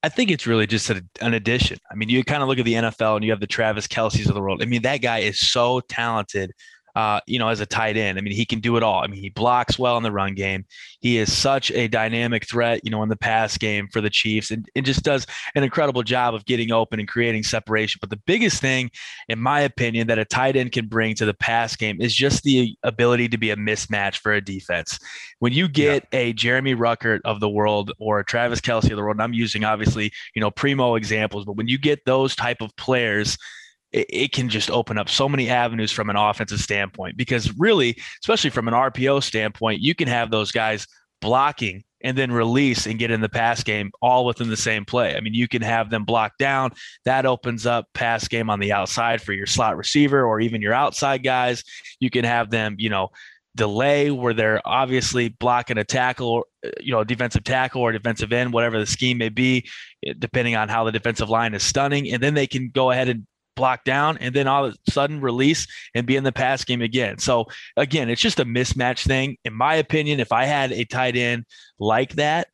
I, 0.04 0.10
think 0.10 0.32
it's 0.32 0.48
really 0.48 0.66
just 0.66 0.90
a, 0.90 1.04
an 1.22 1.34
addition. 1.34 1.78
I 1.92 1.96
mean, 1.96 2.10
you 2.10 2.24
kind 2.24 2.42
of 2.42 2.50
look 2.50 2.58
at 2.58 2.66
the 2.66 2.74
NFL 2.74 3.18
and 3.18 3.26
you 3.26 3.32
have 3.32 3.40
the 3.40 3.48
Travis 3.48 3.88
Kelce's 3.88 4.28
of 4.28 4.34
the 4.34 4.42
world. 4.42 4.62
I 4.62 4.66
mean, 4.66 4.82
that 4.84 5.02
guy 5.02 5.20
is 5.20 5.40
so 5.40 5.80
talented 5.82 6.52
uh, 6.96 7.20
you 7.28 7.38
know, 7.38 7.50
as 7.50 7.60
a 7.60 7.66
tight 7.66 7.98
end. 7.98 8.18
I 8.18 8.22
mean, 8.22 8.34
he 8.34 8.46
can 8.46 8.60
do 8.60 8.78
it 8.78 8.84
all. 8.84 9.04
I 9.04 9.08
mean, 9.08 9.22
he 9.22 9.30
blocks 9.30 9.78
well 9.78 9.98
in 9.98 10.04
the 10.04 10.12
run 10.12 10.34
game. 10.34 10.66
He 11.02 11.18
is 11.18 11.32
such 11.32 11.72
a 11.72 11.88
dynamic 11.88 12.48
threat, 12.48 12.82
you 12.84 12.92
know, 12.92 13.04
in 13.04 13.10
the 13.10 13.18
pass 13.18 13.58
game 13.58 13.90
for 13.90 14.02
the 14.02 14.10
Chiefs 14.10 14.50
and, 14.50 14.68
and 14.76 14.86
just 14.86 15.04
does 15.04 15.28
an 15.56 15.64
incredible 15.64 16.04
job 16.04 16.34
of 16.34 16.46
getting 16.46 16.72
open 16.72 17.00
and 17.00 17.08
creating 17.08 17.44
separation. 17.44 18.00
But 18.00 18.10
the 18.12 18.22
biggest 18.26 18.62
thing, 18.62 18.92
in 19.28 19.40
my 19.40 19.60
opinion, 19.62 20.08
that 20.08 20.20
a 20.20 20.26
tight 20.26 20.56
end 20.56 20.72
can 20.72 20.88
bring 20.88 21.16
to 21.16 21.26
the 21.26 21.34
pass 21.34 21.76
game 21.76 22.02
is 22.02 22.16
just 22.16 22.44
the 22.44 22.76
ability 22.84 23.28
to 23.30 23.38
be 23.38 23.52
a 23.52 23.58
mismatch 23.58 24.18
for 24.18 24.32
a 24.32 24.42
defense. 24.42 24.98
When 25.40 25.52
you 25.52 25.68
get 25.68 26.08
yeah. 26.12 26.20
a 26.20 26.34
Jeremy 26.34 26.76
Ruckert 26.76 27.20
of 27.26 27.42
the 27.42 27.50
world 27.50 27.92
or 28.00 28.20
a 28.20 28.26
Travis 28.26 28.62
Kelce 28.62 28.90
of 28.90 28.96
the 28.96 29.04
world, 29.04 29.18
and 29.18 29.24
I'm 29.24 29.34
using 29.34 29.66
obviously, 29.66 30.12
you 30.34 30.40
know, 30.40 30.50
primo 30.50 30.96
examples, 30.96 31.46
but 31.46 31.58
when 31.58 31.68
you 31.68 31.78
get 31.78 32.06
those 32.06 32.36
type 32.36 32.62
of 32.62 32.76
players– 32.78 33.38
it, 33.92 34.08
it 34.10 34.32
can 34.32 34.50
just 34.50 34.70
open 34.70 34.98
up 34.98 35.10
so 35.10 35.30
many 35.30 35.50
avenues 35.50 35.92
from 35.92 36.10
an 36.10 36.16
offensive 36.16 36.60
standpoint 36.60 37.18
because 37.18 37.52
really, 37.58 37.98
especially 38.24 38.50
from 38.50 38.68
an 38.68 38.74
RPO 38.74 39.24
standpoint, 39.24 39.82
you 39.82 39.96
can 39.96 40.08
have 40.08 40.32
those 40.32 40.52
guys 40.52 40.88
blocking 41.22 41.84
and 42.02 42.16
then 42.16 42.32
release 42.32 42.86
and 42.86 43.00
get 43.00 43.10
in 43.10 43.22
the 43.22 43.30
pass 43.30 43.64
game 43.64 43.92
all 44.00 44.26
within 44.26 44.48
the 44.48 44.58
same 44.58 44.86
play. 44.86 45.16
I 45.16 45.22
mean, 45.22 45.34
you 45.34 45.48
can 45.48 45.64
have 45.64 45.90
them 45.90 46.06
block 46.06 46.34
down. 46.38 46.72
That 47.06 47.26
opens 47.26 47.66
up 47.66 47.88
pass 47.96 48.28
game 48.28 48.50
on 48.50 48.60
the 48.60 48.74
outside 48.74 49.24
for 49.24 49.34
your 49.34 49.48
slot 49.48 49.76
receiver 49.76 50.24
or 50.24 50.40
even 50.40 50.62
your 50.62 50.74
outside 50.74 51.24
guys. 51.24 51.64
You 52.00 52.12
can 52.12 52.24
have 52.24 52.52
them, 52.52 52.76
you 52.78 52.90
know, 52.90 53.10
delay 53.56 54.12
where 54.12 54.34
they're 54.34 54.62
obviously 54.66 55.30
blocking 55.30 55.78
a 55.78 55.84
tackle, 55.84 56.46
you 56.80 56.92
know, 56.92 57.04
defensive 57.04 57.44
tackle 57.44 57.82
or 57.82 57.92
defensive 57.92 58.32
end, 58.32 58.54
whatever 58.54 58.78
the 58.78 58.86
scheme 58.86 59.18
may 59.18 59.30
be, 59.30 59.68
eh, 60.06 60.14
depending 60.20 60.56
on 60.56 60.70
how 60.70 60.84
the 60.84 60.92
defensive 60.92 61.30
line 61.30 61.54
is 61.56 61.64
stunning. 61.64 62.12
And 62.12 62.22
then 62.22 62.34
they 62.34 62.48
can 62.48 62.70
go 62.70 62.92
ahead 62.92 63.10
and 63.10 63.26
block 63.56 63.84
down 63.84 64.18
and 64.20 64.36
then 64.36 64.48
all 64.48 64.66
of 64.66 64.74
a 64.88 64.92
sudden 64.92 65.22
release 65.22 65.68
and 65.94 66.06
be 66.06 66.16
in 66.16 66.24
the 66.24 66.32
pass 66.32 66.64
game 66.64 66.82
again. 66.82 67.18
So 67.18 67.46
again, 67.78 68.10
it's 68.10 68.22
just 68.22 68.40
a 68.40 68.46
mismatch 68.46 69.06
thing. 69.06 69.38
In 69.46 69.54
my 69.54 69.76
opinion, 69.76 70.20
if 70.20 70.32
I 70.32 70.46
had 70.46 70.72
a 70.72 70.86
tight 70.86 71.16
end 71.16 71.46
like 71.80 72.14
that, 72.14 72.48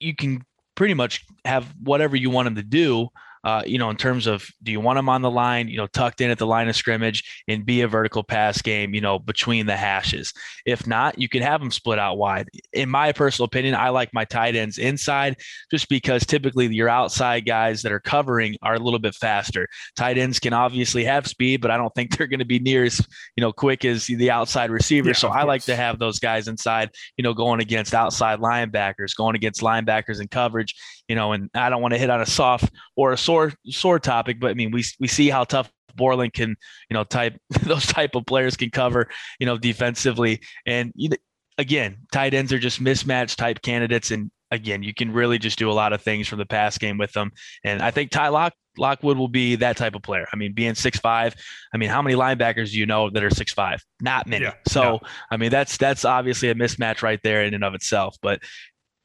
you 0.00 0.14
can 0.14 0.42
pretty 0.74 0.94
much 0.94 1.24
have 1.44 1.72
whatever 1.82 2.16
you 2.16 2.30
want 2.30 2.48
him 2.48 2.56
to 2.56 2.62
do 2.62 3.08
uh, 3.44 3.62
you 3.66 3.78
know, 3.78 3.90
in 3.90 3.96
terms 3.96 4.26
of 4.26 4.48
do 4.62 4.72
you 4.72 4.80
want 4.80 4.96
them 4.96 5.10
on 5.10 5.20
the 5.20 5.30
line, 5.30 5.68
you 5.68 5.76
know, 5.76 5.86
tucked 5.86 6.22
in 6.22 6.30
at 6.30 6.38
the 6.38 6.46
line 6.46 6.66
of 6.68 6.74
scrimmage 6.74 7.42
and 7.46 7.66
be 7.66 7.82
a 7.82 7.88
vertical 7.88 8.22
pass 8.22 8.62
game, 8.62 8.94
you 8.94 9.02
know, 9.02 9.18
between 9.18 9.66
the 9.66 9.76
hashes. 9.76 10.32
If 10.64 10.86
not, 10.86 11.18
you 11.18 11.28
can 11.28 11.42
have 11.42 11.60
them 11.60 11.70
split 11.70 11.98
out 11.98 12.16
wide. 12.16 12.48
In 12.72 12.88
my 12.88 13.12
personal 13.12 13.44
opinion, 13.44 13.74
I 13.74 13.90
like 13.90 14.14
my 14.14 14.24
tight 14.24 14.56
ends 14.56 14.78
inside 14.78 15.36
just 15.70 15.90
because 15.90 16.24
typically 16.24 16.66
your 16.74 16.88
outside 16.88 17.44
guys 17.44 17.82
that 17.82 17.92
are 17.92 18.00
covering 18.00 18.56
are 18.62 18.74
a 18.74 18.78
little 18.78 18.98
bit 18.98 19.14
faster. 19.14 19.68
Tight 19.94 20.16
ends 20.16 20.40
can 20.40 20.54
obviously 20.54 21.04
have 21.04 21.26
speed, 21.26 21.60
but 21.60 21.70
I 21.70 21.76
don't 21.76 21.94
think 21.94 22.16
they're 22.16 22.26
going 22.26 22.38
to 22.38 22.46
be 22.46 22.60
near 22.60 22.84
as, 22.84 22.98
you 23.36 23.42
know, 23.42 23.52
quick 23.52 23.84
as 23.84 24.06
the 24.06 24.30
outside 24.30 24.70
receiver. 24.70 25.08
Yeah, 25.08 25.14
so 25.14 25.28
I 25.28 25.42
like 25.42 25.62
to 25.64 25.76
have 25.76 25.98
those 25.98 26.18
guys 26.18 26.48
inside, 26.48 26.90
you 27.18 27.22
know, 27.22 27.34
going 27.34 27.60
against 27.60 27.92
outside 27.92 28.38
linebackers, 28.38 29.14
going 29.14 29.36
against 29.36 29.60
linebackers 29.60 30.20
in 30.22 30.28
coverage, 30.28 30.74
you 31.08 31.14
know, 31.14 31.32
and 31.32 31.50
I 31.54 31.70
don't 31.70 31.82
want 31.82 31.92
to 31.92 31.98
hit 31.98 32.10
on 32.10 32.20
a 32.20 32.26
soft 32.26 32.70
or 32.96 33.12
a 33.12 33.18
sore 33.18 33.52
sore 33.66 33.98
topic, 33.98 34.40
but 34.40 34.50
I 34.50 34.54
mean, 34.54 34.70
we 34.70 34.84
we 35.00 35.08
see 35.08 35.28
how 35.28 35.44
tough 35.44 35.70
Borland 35.96 36.32
can, 36.32 36.56
you 36.90 36.94
know, 36.94 37.04
type 37.04 37.38
those 37.62 37.86
type 37.86 38.14
of 38.14 38.26
players 38.26 38.56
can 38.56 38.70
cover, 38.70 39.08
you 39.38 39.46
know, 39.46 39.58
defensively. 39.58 40.40
And 40.66 40.92
you 40.94 41.10
know, 41.10 41.16
again, 41.58 41.98
tight 42.12 42.34
ends 42.34 42.52
are 42.52 42.58
just 42.58 42.82
mismatch 42.82 43.36
type 43.36 43.62
candidates, 43.62 44.10
and 44.10 44.30
again, 44.50 44.82
you 44.82 44.94
can 44.94 45.12
really 45.12 45.38
just 45.38 45.58
do 45.58 45.70
a 45.70 45.72
lot 45.74 45.92
of 45.92 46.02
things 46.02 46.28
from 46.28 46.38
the 46.38 46.46
pass 46.46 46.78
game 46.78 46.98
with 46.98 47.12
them. 47.12 47.32
And 47.64 47.82
I 47.82 47.90
think 47.90 48.10
Ty 48.10 48.28
Lock 48.28 48.54
Lockwood 48.76 49.16
will 49.16 49.28
be 49.28 49.56
that 49.56 49.76
type 49.76 49.94
of 49.94 50.02
player. 50.02 50.26
I 50.32 50.36
mean, 50.36 50.52
being 50.52 50.74
six 50.74 50.98
five. 50.98 51.34
I 51.72 51.76
mean, 51.76 51.90
how 51.90 52.02
many 52.02 52.16
linebackers 52.16 52.72
do 52.72 52.78
you 52.78 52.86
know 52.86 53.10
that 53.10 53.22
are 53.22 53.30
six 53.30 53.52
five? 53.52 53.82
Not 54.00 54.26
many. 54.26 54.46
Yeah, 54.46 54.54
so 54.66 54.82
no. 54.82 55.00
I 55.30 55.36
mean, 55.36 55.50
that's 55.50 55.76
that's 55.76 56.04
obviously 56.04 56.48
a 56.48 56.54
mismatch 56.54 57.02
right 57.02 57.20
there 57.22 57.44
in 57.44 57.54
and 57.54 57.64
of 57.64 57.74
itself. 57.74 58.16
But 58.22 58.42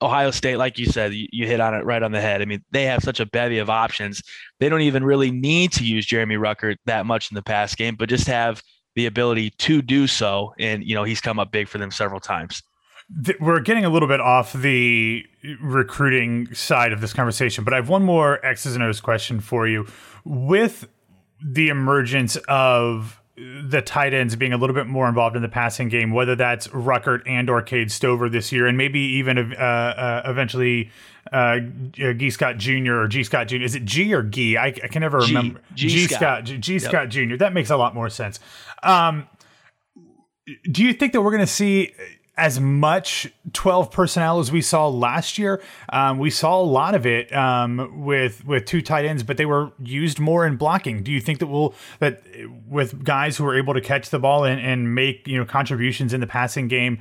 Ohio 0.02 0.32
State, 0.32 0.58
like 0.58 0.78
you 0.78 0.86
said, 0.86 1.14
you, 1.14 1.28
you, 1.32 1.46
hit 1.46 1.60
on 1.60 1.74
it 1.74 1.84
right 1.84 2.02
on 2.02 2.12
the 2.12 2.22
head. 2.22 2.42
I 2.42 2.46
mean, 2.46 2.64
they 2.72 2.86
have 2.86 3.04
such 3.04 3.20
a 3.20 3.26
bevy 3.26 3.58
of 3.58 3.70
options. 3.70 4.22
They 4.60 4.70
don't 4.70 4.82
even 4.82 5.04
really 5.04 5.30
need 5.32 5.74
to 5.74 5.84
use 5.84 6.06
Jeremy 6.06 6.36
Ruckert 6.36 6.78
that 6.86 7.06
much 7.06 7.30
in 7.32 7.36
the 7.36 7.42
pass 7.42 7.76
game, 7.76 7.96
but 7.96 8.08
just 8.08 8.28
have 8.28 8.62
the 8.96 9.06
ability 9.06 9.50
to 9.52 9.82
do 9.82 10.08
so. 10.08 10.54
And, 10.58 10.84
you 10.84 10.96
know, 10.96 11.04
he's 11.04 11.20
come 11.20 11.38
up 11.40 11.52
big 11.52 11.68
for 11.68 11.78
them 11.78 11.92
several 11.92 12.20
times. 12.20 12.64
We're 13.40 13.60
getting 13.60 13.86
a 13.86 13.90
little 13.90 14.08
bit 14.08 14.22
off 14.22 14.54
the 14.54 15.26
recruiting 15.62 16.54
side 16.54 16.94
of 16.94 17.02
this 17.02 17.12
conversation, 17.12 17.64
but 17.64 17.74
I 17.74 17.78
have 17.78 17.90
one 17.90 18.04
more 18.04 18.44
X's 18.46 18.76
and 18.76 18.84
O's 18.84 19.02
question 19.02 19.40
for 19.40 19.68
you. 19.68 19.88
With 20.24 20.88
the 21.44 21.70
emergence 21.70 22.36
of 22.48 23.19
the 23.40 23.82
tight 23.82 24.14
ends 24.14 24.36
being 24.36 24.52
a 24.52 24.58
little 24.58 24.74
bit 24.74 24.88
more 24.88 25.08
involved 25.08 25.36
in 25.36 25.42
the 25.42 25.50
passing 25.50 25.88
game, 25.88 26.12
whether 26.12 26.36
that's 26.36 26.68
Ruckert 26.70 27.22
and 27.26 27.50
or 27.50 27.62
Cade 27.62 27.92
Stover 27.92 28.28
this 28.28 28.52
year, 28.52 28.68
and 28.68 28.78
maybe 28.78 29.00
even 29.00 29.54
uh, 29.54 29.62
uh, 29.62 30.22
eventually 30.26 30.92
uh, 31.32 31.60
G. 31.92 32.30
Scott 32.30 32.58
Jr. 32.58 32.96
or 32.96 33.08
G. 33.08 33.24
Scott 33.24 33.48
Jr. 33.48 33.58
Is 33.58 33.76
it 33.76 33.86
G 33.86 34.14
or 34.14 34.24
G? 34.24 34.58
I, 34.58 34.68
I 34.68 34.72
can 34.72 35.02
never 35.02 35.22
G. 35.22 35.36
remember. 35.36 35.62
G. 35.74 35.88
G. 35.88 36.08
Scott. 36.08 36.44
G. 36.44 36.58
G. 36.58 36.80
Scott 36.80 37.14
yep. 37.14 37.30
Jr. 37.30 37.36
That 37.38 37.54
makes 37.54 37.70
a 37.70 37.78
lot 37.78 37.96
more 37.96 38.10
sense. 38.10 38.40
Um, 38.84 39.28
do 40.70 40.84
you 40.84 40.94
think 40.94 41.14
that 41.14 41.22
we're 41.22 41.32
going 41.32 41.40
to 41.40 41.48
see 41.48 41.94
as 42.40 42.58
much 42.58 43.28
12 43.52 43.92
personnel 43.92 44.40
as 44.40 44.50
we 44.50 44.62
saw 44.62 44.88
last 44.88 45.38
year. 45.38 45.62
Um, 45.90 46.18
we 46.20 46.30
saw 46.30 46.62
a 46.62 46.64
lot 46.64 46.96
of 46.96 47.06
it 47.06 47.36
um, 47.36 48.06
with 48.06 48.46
with 48.46 48.66
two 48.66 48.82
tight 48.82 49.06
ends, 49.06 49.24
but 49.24 49.36
they 49.36 49.46
were 49.46 49.72
used 49.84 50.20
more 50.20 50.48
in 50.48 50.56
blocking. 50.56 51.04
Do 51.04 51.12
you 51.12 51.20
think 51.20 51.40
that 51.40 51.48
we'll 51.48 51.76
that 52.00 52.24
with 52.68 53.04
guys 53.04 53.36
who 53.36 53.46
are 53.46 53.58
able 53.58 53.74
to 53.74 53.82
catch 53.82 54.10
the 54.10 54.20
ball 54.20 54.46
and, 54.46 54.60
and 54.60 54.96
make 54.96 55.28
you 55.28 55.38
know 55.38 55.46
contributions 55.46 56.14
in 56.14 56.22
the 56.22 56.28
passing 56.28 56.70
game, 56.70 57.00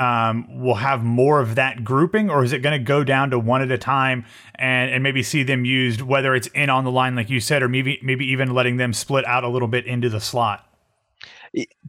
um, 0.00 0.46
we'll 0.60 0.74
have 0.74 1.04
more 1.04 1.40
of 1.40 1.54
that 1.54 1.84
grouping, 1.84 2.28
or 2.28 2.42
is 2.42 2.52
it 2.52 2.58
going 2.58 2.78
to 2.78 2.84
go 2.84 3.04
down 3.04 3.30
to 3.30 3.38
one 3.38 3.62
at 3.62 3.70
a 3.70 3.78
time 3.78 4.24
and 4.56 4.90
and 4.90 5.02
maybe 5.04 5.22
see 5.22 5.44
them 5.44 5.64
used 5.64 6.02
whether 6.02 6.34
it's 6.34 6.48
in 6.48 6.70
on 6.70 6.82
the 6.82 6.90
line 6.90 7.14
like 7.14 7.30
you 7.30 7.38
said, 7.38 7.62
or 7.62 7.68
maybe 7.68 8.00
maybe 8.02 8.26
even 8.26 8.52
letting 8.52 8.78
them 8.78 8.92
split 8.92 9.24
out 9.26 9.44
a 9.44 9.48
little 9.48 9.68
bit 9.68 9.86
into 9.86 10.08
the 10.08 10.20
slot? 10.20 10.66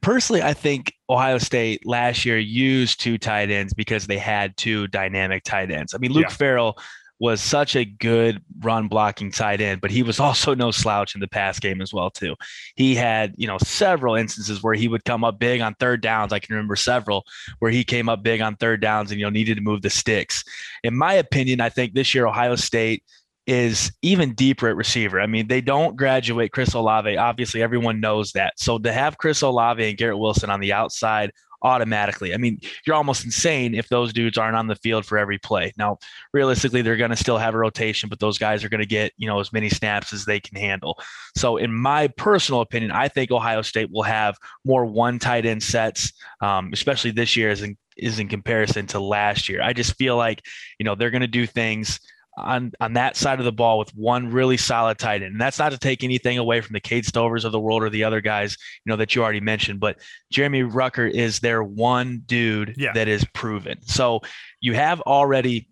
Personally, 0.02 0.42
I 0.42 0.54
think 0.54 0.94
Ohio 1.10 1.38
State 1.38 1.86
last 1.86 2.26
year 2.26 2.38
used 2.38 3.00
two 3.00 3.18
tight 3.18 3.50
ends 3.50 3.74
because 3.74 4.08
they 4.08 4.18
had 4.18 4.58
two 4.58 4.88
dynamic 4.88 5.44
tight 5.44 5.72
ends. 5.72 5.94
I 5.94 5.98
mean, 5.98 6.12
Luke 6.12 6.24
yeah. 6.24 6.30
Farrell 6.30 6.78
was 7.20 7.40
such 7.40 7.78
a 7.78 7.86
good 7.86 8.44
run 8.60 8.90
blocking 8.90 9.32
tight 9.32 9.62
end, 9.62 9.80
but 9.80 9.92
he 9.92 10.04
was 10.04 10.20
also 10.20 10.54
no 10.54 10.72
slouch 10.72 11.16
in 11.16 11.22
the 11.22 11.28
pass 11.28 11.58
game 11.58 11.82
as 11.82 11.94
well 11.94 12.10
too. 12.10 12.36
He 12.76 12.96
had, 12.96 13.34
you 13.38 13.48
know, 13.48 13.58
several 13.60 14.16
instances 14.16 14.62
where 14.62 14.74
he 14.74 14.90
would 14.90 15.06
come 15.06 15.24
up 15.24 15.40
big 15.40 15.62
on 15.62 15.74
third 15.76 16.02
downs. 16.02 16.34
I 16.34 16.40
can 16.40 16.54
remember 16.54 16.76
several 16.76 17.24
where 17.60 17.72
he 17.72 17.86
came 17.86 18.10
up 18.10 18.24
big 18.24 18.42
on 18.42 18.58
third 18.58 18.82
downs 18.82 19.12
and 19.12 19.20
you 19.20 19.26
know 19.26 19.30
needed 19.30 19.56
to 19.56 19.62
move 19.62 19.82
the 19.82 19.90
sticks. 19.90 20.44
In 20.84 20.98
my 20.98 21.14
opinion, 21.14 21.62
I 21.62 21.70
think 21.70 21.94
this 21.94 22.14
year 22.14 22.28
Ohio 22.28 22.56
State 22.56 23.04
is 23.46 23.92
even 24.02 24.34
deeper 24.34 24.70
at 24.70 24.76
receiver. 24.76 25.20
I 25.20 25.28
mean, 25.28 25.48
they 25.48 25.62
don't 25.62 25.96
graduate 25.96 26.52
Chris 26.52 26.74
Olave. 26.74 27.18
Obviously, 27.18 27.62
everyone 27.62 28.00
knows 28.00 28.32
that. 28.34 28.54
So 28.58 28.78
to 28.80 28.94
have 28.94 29.18
Chris 29.18 29.42
Olave 29.42 29.88
and 29.88 29.98
Garrett 29.98 30.20
Wilson 30.20 30.50
on 30.50 30.60
the 30.60 30.74
outside 30.74 31.32
automatically. 31.64 32.34
I 32.34 32.38
mean, 32.38 32.60
you're 32.86 32.96
almost 32.96 33.24
insane 33.24 33.74
if 33.74 33.88
those 33.88 34.14
dudes 34.14 34.38
aren't 34.38 34.58
on 34.58 34.68
the 34.68 34.76
field 34.76 35.06
for 35.06 35.18
every 35.18 35.38
play. 35.38 35.74
Now, 35.78 35.98
realistically, 36.34 36.82
they're 36.82 36.98
going 36.98 37.12
to 37.12 37.16
still 37.16 37.38
have 37.38 37.56
a 37.56 37.58
rotation, 37.58 38.10
but 38.10 38.20
those 38.20 38.38
guys 38.38 38.64
are 38.64 38.70
going 38.70 38.82
to 38.82 38.88
get, 38.88 39.14
you 39.18 39.28
know, 39.28 39.40
as 39.40 39.54
many 39.54 39.70
snaps 39.70 40.14
as 40.14 40.26
they 40.26 40.40
can 40.40 40.60
handle. 40.60 41.00
So, 41.38 41.58
in 41.58 41.74
my 41.74 42.10
personal 42.10 42.62
opinion, 42.62 42.92
I 42.92 43.08
think 43.08 43.32
Ohio 43.32 43.62
State 43.62 43.90
will 43.92 44.04
have 44.04 44.38
more 44.66 44.86
one 44.86 45.20
tight 45.20 45.46
end 45.46 45.64
sets, 45.64 46.12
um, 46.42 46.70
especially 46.74 47.12
this 47.12 47.38
year 47.38 47.50
as 47.50 47.62
in, 47.62 47.78
is 47.98 48.20
in 48.20 48.28
comparison 48.28 48.86
to 48.88 49.00
last 49.00 49.48
year. 49.48 49.62
I 49.62 49.74
just 49.74 49.96
feel 49.96 50.18
like, 50.18 50.42
you 50.80 50.84
know, 50.84 50.96
they're 50.96 51.12
going 51.12 51.22
to 51.22 51.28
do 51.28 51.48
things 51.48 52.00
on 52.38 52.72
on 52.80 52.94
that 52.94 53.16
side 53.16 53.40
of 53.40 53.46
the 53.46 53.52
ball 53.52 53.78
with 53.78 53.90
one 53.96 54.32
really 54.32 54.58
solid 54.58 54.98
tight 54.98 55.22
end. 55.22 55.34
And 55.34 55.42
that's 55.42 55.60
not 55.60 55.72
to 55.72 55.78
take 55.78 56.04
anything 56.04 56.38
away 56.38 56.62
from 56.62 56.74
the 56.74 56.80
Cade 56.80 57.06
Stovers 57.06 57.46
of 57.46 57.52
the 57.52 57.60
world 57.60 57.84
or 57.84 57.90
the 57.90 58.04
other 58.04 58.22
guys, 58.22 58.58
you 58.86 58.90
know, 58.90 58.98
that 58.98 59.16
you 59.16 59.24
already 59.24 59.40
mentioned, 59.40 59.80
but 59.80 60.00
Jeremy 60.32 60.64
Ruckert 60.64 61.12
is 61.12 61.40
their 61.40 61.64
one 61.64 62.24
dude 62.26 62.76
yeah. 62.78 62.94
that 62.94 63.08
is 63.08 63.26
proven. 63.34 63.82
So 63.84 64.22
you 64.62 64.74
have 64.74 65.02
already 65.02 65.68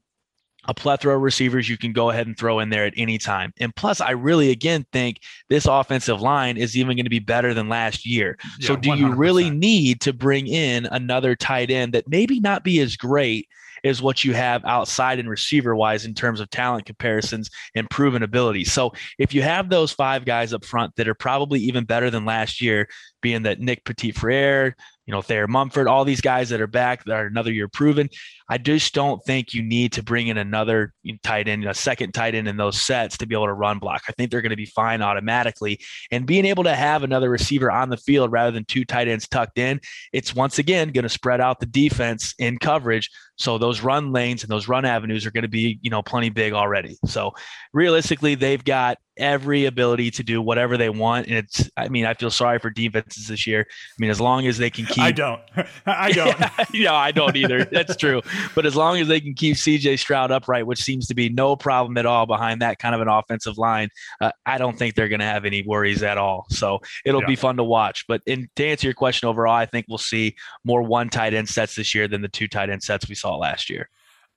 a 0.66 0.74
plethora 0.74 1.16
of 1.16 1.22
receivers 1.24 1.68
you 1.68 1.78
can 1.78 1.92
go 1.92 2.12
ahead 2.12 2.28
and 2.28 2.38
throw 2.38 2.60
in 2.60 2.70
there 2.70 2.86
at 2.86 2.94
any 2.96 3.18
time. 3.18 3.52
And 3.60 3.76
plus, 3.76 4.00
I 4.00 4.12
really 4.12 4.52
again 4.52 4.86
think 4.92 5.22
this 5.50 5.66
offensive 5.66 6.22
line 6.22 6.58
is 6.58 6.78
even 6.78 6.96
going 6.96 7.06
to 7.06 7.10
be 7.10 7.20
better 7.20 7.54
than 7.54 7.70
last 7.70 8.06
year. 8.06 8.38
Yeah, 8.60 8.68
so, 8.68 8.76
do 8.76 8.90
100%. 8.90 8.98
you 9.00 9.14
really 9.14 9.50
need 9.50 10.02
to 10.02 10.14
bring 10.14 10.48
in 10.48 10.86
another 10.86 11.36
tight 11.36 11.72
end 11.72 11.94
that 11.94 12.08
maybe 12.08 12.40
not 12.40 12.64
be 12.64 12.80
as 12.80 12.96
great 12.96 13.48
is 13.84 14.02
what 14.02 14.24
you 14.24 14.34
have 14.34 14.64
outside 14.66 15.20
and 15.20 15.30
receiver 15.30 15.76
wise 15.76 16.06
in 16.06 16.14
terms 16.14 16.40
of 16.40 16.50
talent 16.50 16.86
comparisons 16.86 17.50
and 17.76 17.90
proven 17.90 18.24
ability. 18.24 18.64
So 18.64 18.92
if 19.18 19.34
you 19.34 19.42
have 19.42 19.70
those 19.70 19.92
five 19.92 20.26
guys 20.26 20.54
up 20.54 20.66
front 20.66 20.96
that 20.96 21.08
are 21.08 21.16
probably 21.16 21.60
even 21.62 21.86
better 21.86 22.10
than 22.10 22.26
last 22.26 22.62
year, 22.62 22.88
being 23.22 23.44
that 23.44 23.60
Nick 23.60 23.86
Petit 23.86 24.12
Frere, 24.12 24.76
you 25.12 25.18
know, 25.18 25.22
Thayer 25.22 25.46
Munford, 25.46 25.90
all 25.90 26.06
these 26.06 26.22
guys 26.22 26.48
that 26.50 26.62
are 26.62 26.68
back 26.68 27.04
that 27.04 27.12
are 27.12 27.26
another 27.26 27.52
year 27.52 27.68
proven. 27.68 28.08
I 28.48 28.58
just 28.58 28.94
don't 28.94 29.22
think 29.26 29.54
you 29.54 29.62
need 29.62 29.92
to 29.94 30.04
bring 30.04 30.28
in 30.28 30.38
another 30.38 30.94
tight 31.22 31.50
end, 31.50 31.66
a 31.66 31.74
second 31.74 32.14
tight 32.14 32.34
end 32.34 32.48
in 32.48 32.56
those 32.56 32.82
sets 32.82 33.18
to 33.18 33.26
be 33.26 33.36
able 33.36 33.48
to 33.48 33.54
run 33.54 33.78
block. 33.80 34.04
I 34.08 34.14
think 34.14 34.32
they're 34.32 34.42
going 34.42 34.52
to 34.52 34.56
be 34.56 34.66
fine 34.66 35.02
automatically. 35.02 35.82
And 36.12 36.26
being 36.26 36.46
able 36.46 36.64
to 36.64 36.74
have 36.74 37.04
another 37.04 37.30
receiver 37.30 37.70
on 37.70 37.90
the 37.90 37.98
field 37.98 38.32
rather 38.32 38.52
than 38.52 38.64
two 38.64 38.86
tight 38.86 39.10
ends 39.10 39.28
tucked 39.28 39.58
in, 39.58 39.82
it's 40.14 40.34
once 40.34 40.60
again 40.60 40.92
going 40.92 41.04
to 41.04 41.10
spread 41.10 41.42
out 41.42 41.60
the 41.60 41.66
defense 41.66 42.34
in 42.40 42.58
coverage. 42.58 43.10
So 43.36 43.58
those 43.58 43.82
run 43.82 44.14
lanes 44.14 44.44
and 44.44 44.50
those 44.50 44.70
run 44.70 44.86
avenues 44.86 45.26
are 45.26 45.32
going 45.32 45.42
to 45.42 45.50
be, 45.50 45.78
you 45.82 45.90
know, 45.90 46.02
plenty 46.02 46.30
big 46.30 46.54
already. 46.54 46.98
So 47.06 47.34
realistically, 47.74 48.36
they've 48.36 48.64
got 48.64 48.98
every 49.18 49.66
ability 49.66 50.12
to 50.12 50.24
do 50.24 50.42
whatever 50.42 50.78
they 50.78 50.90
want. 50.90 51.28
And 51.28 51.38
it's, 51.38 51.70
I 51.78 51.90
mean, 51.90 52.06
I 52.06 52.14
feel 52.14 52.32
sorry 52.32 52.60
for 52.60 52.70
defenses 52.70 53.28
this 53.28 53.46
year. 53.46 53.66
I 53.70 53.96
mean, 54.00 54.10
as 54.10 54.22
long 54.22 54.48
as 54.48 54.58
they 54.58 54.70
can 54.70 54.86
keep. 54.86 55.00
I 55.04 55.12
don't. 55.12 55.42
I 55.86 56.12
don't. 56.12 56.40
no, 56.74 56.94
I 56.94 57.12
don't 57.12 57.36
either. 57.36 57.66
That's 57.66 57.96
true. 57.96 58.22
But 58.56 58.66
as 58.66 58.76
long 58.76 59.00
as 59.00 59.08
they 59.08 59.20
can 59.20 59.34
keep 59.34 59.58
CJ 59.58 60.00
Stroud 60.00 60.32
upright, 60.32 60.66
which 60.66 60.82
seems 60.82 61.08
to 61.08 61.16
be 61.16 61.30
no 61.30 61.56
problem 61.56 61.98
at 61.98 62.06
all 62.06 62.26
behind 62.26 62.62
that 62.62 62.80
kind 62.80 62.96
of 62.96 63.02
an 63.02 63.08
offensive 63.08 63.58
line, 63.58 63.90
uh, 64.22 64.32
I 64.46 64.58
don't 64.58 64.78
think 64.78 64.96
they're 64.96 65.10
going 65.10 65.20
to 65.20 65.26
have 65.26 65.46
any 65.46 65.64
worries 65.64 66.04
at 66.04 66.18
all. 66.18 66.46
So 66.50 66.80
it'll 67.06 67.22
yeah. 67.22 67.28
be 67.28 67.36
fun 67.36 67.58
to 67.58 67.64
watch. 67.64 68.06
But 68.08 68.22
in, 68.26 68.50
to 68.56 68.66
answer 68.66 68.88
your 68.88 68.94
question 68.94 69.28
overall, 69.28 69.56
I 69.56 69.66
think 69.66 69.86
we'll 69.90 69.98
see 69.98 70.36
more 70.64 70.82
one 70.82 71.10
tight 71.10 71.34
end 71.34 71.50
sets 71.50 71.76
this 71.76 71.94
year 71.94 72.08
than 72.08 72.22
the 72.22 72.28
two 72.28 72.48
tight 72.48 72.70
end 72.70 72.84
sets 72.84 73.08
we 73.08 73.16
saw 73.16 73.36
last 73.36 73.70
year. 73.70 73.90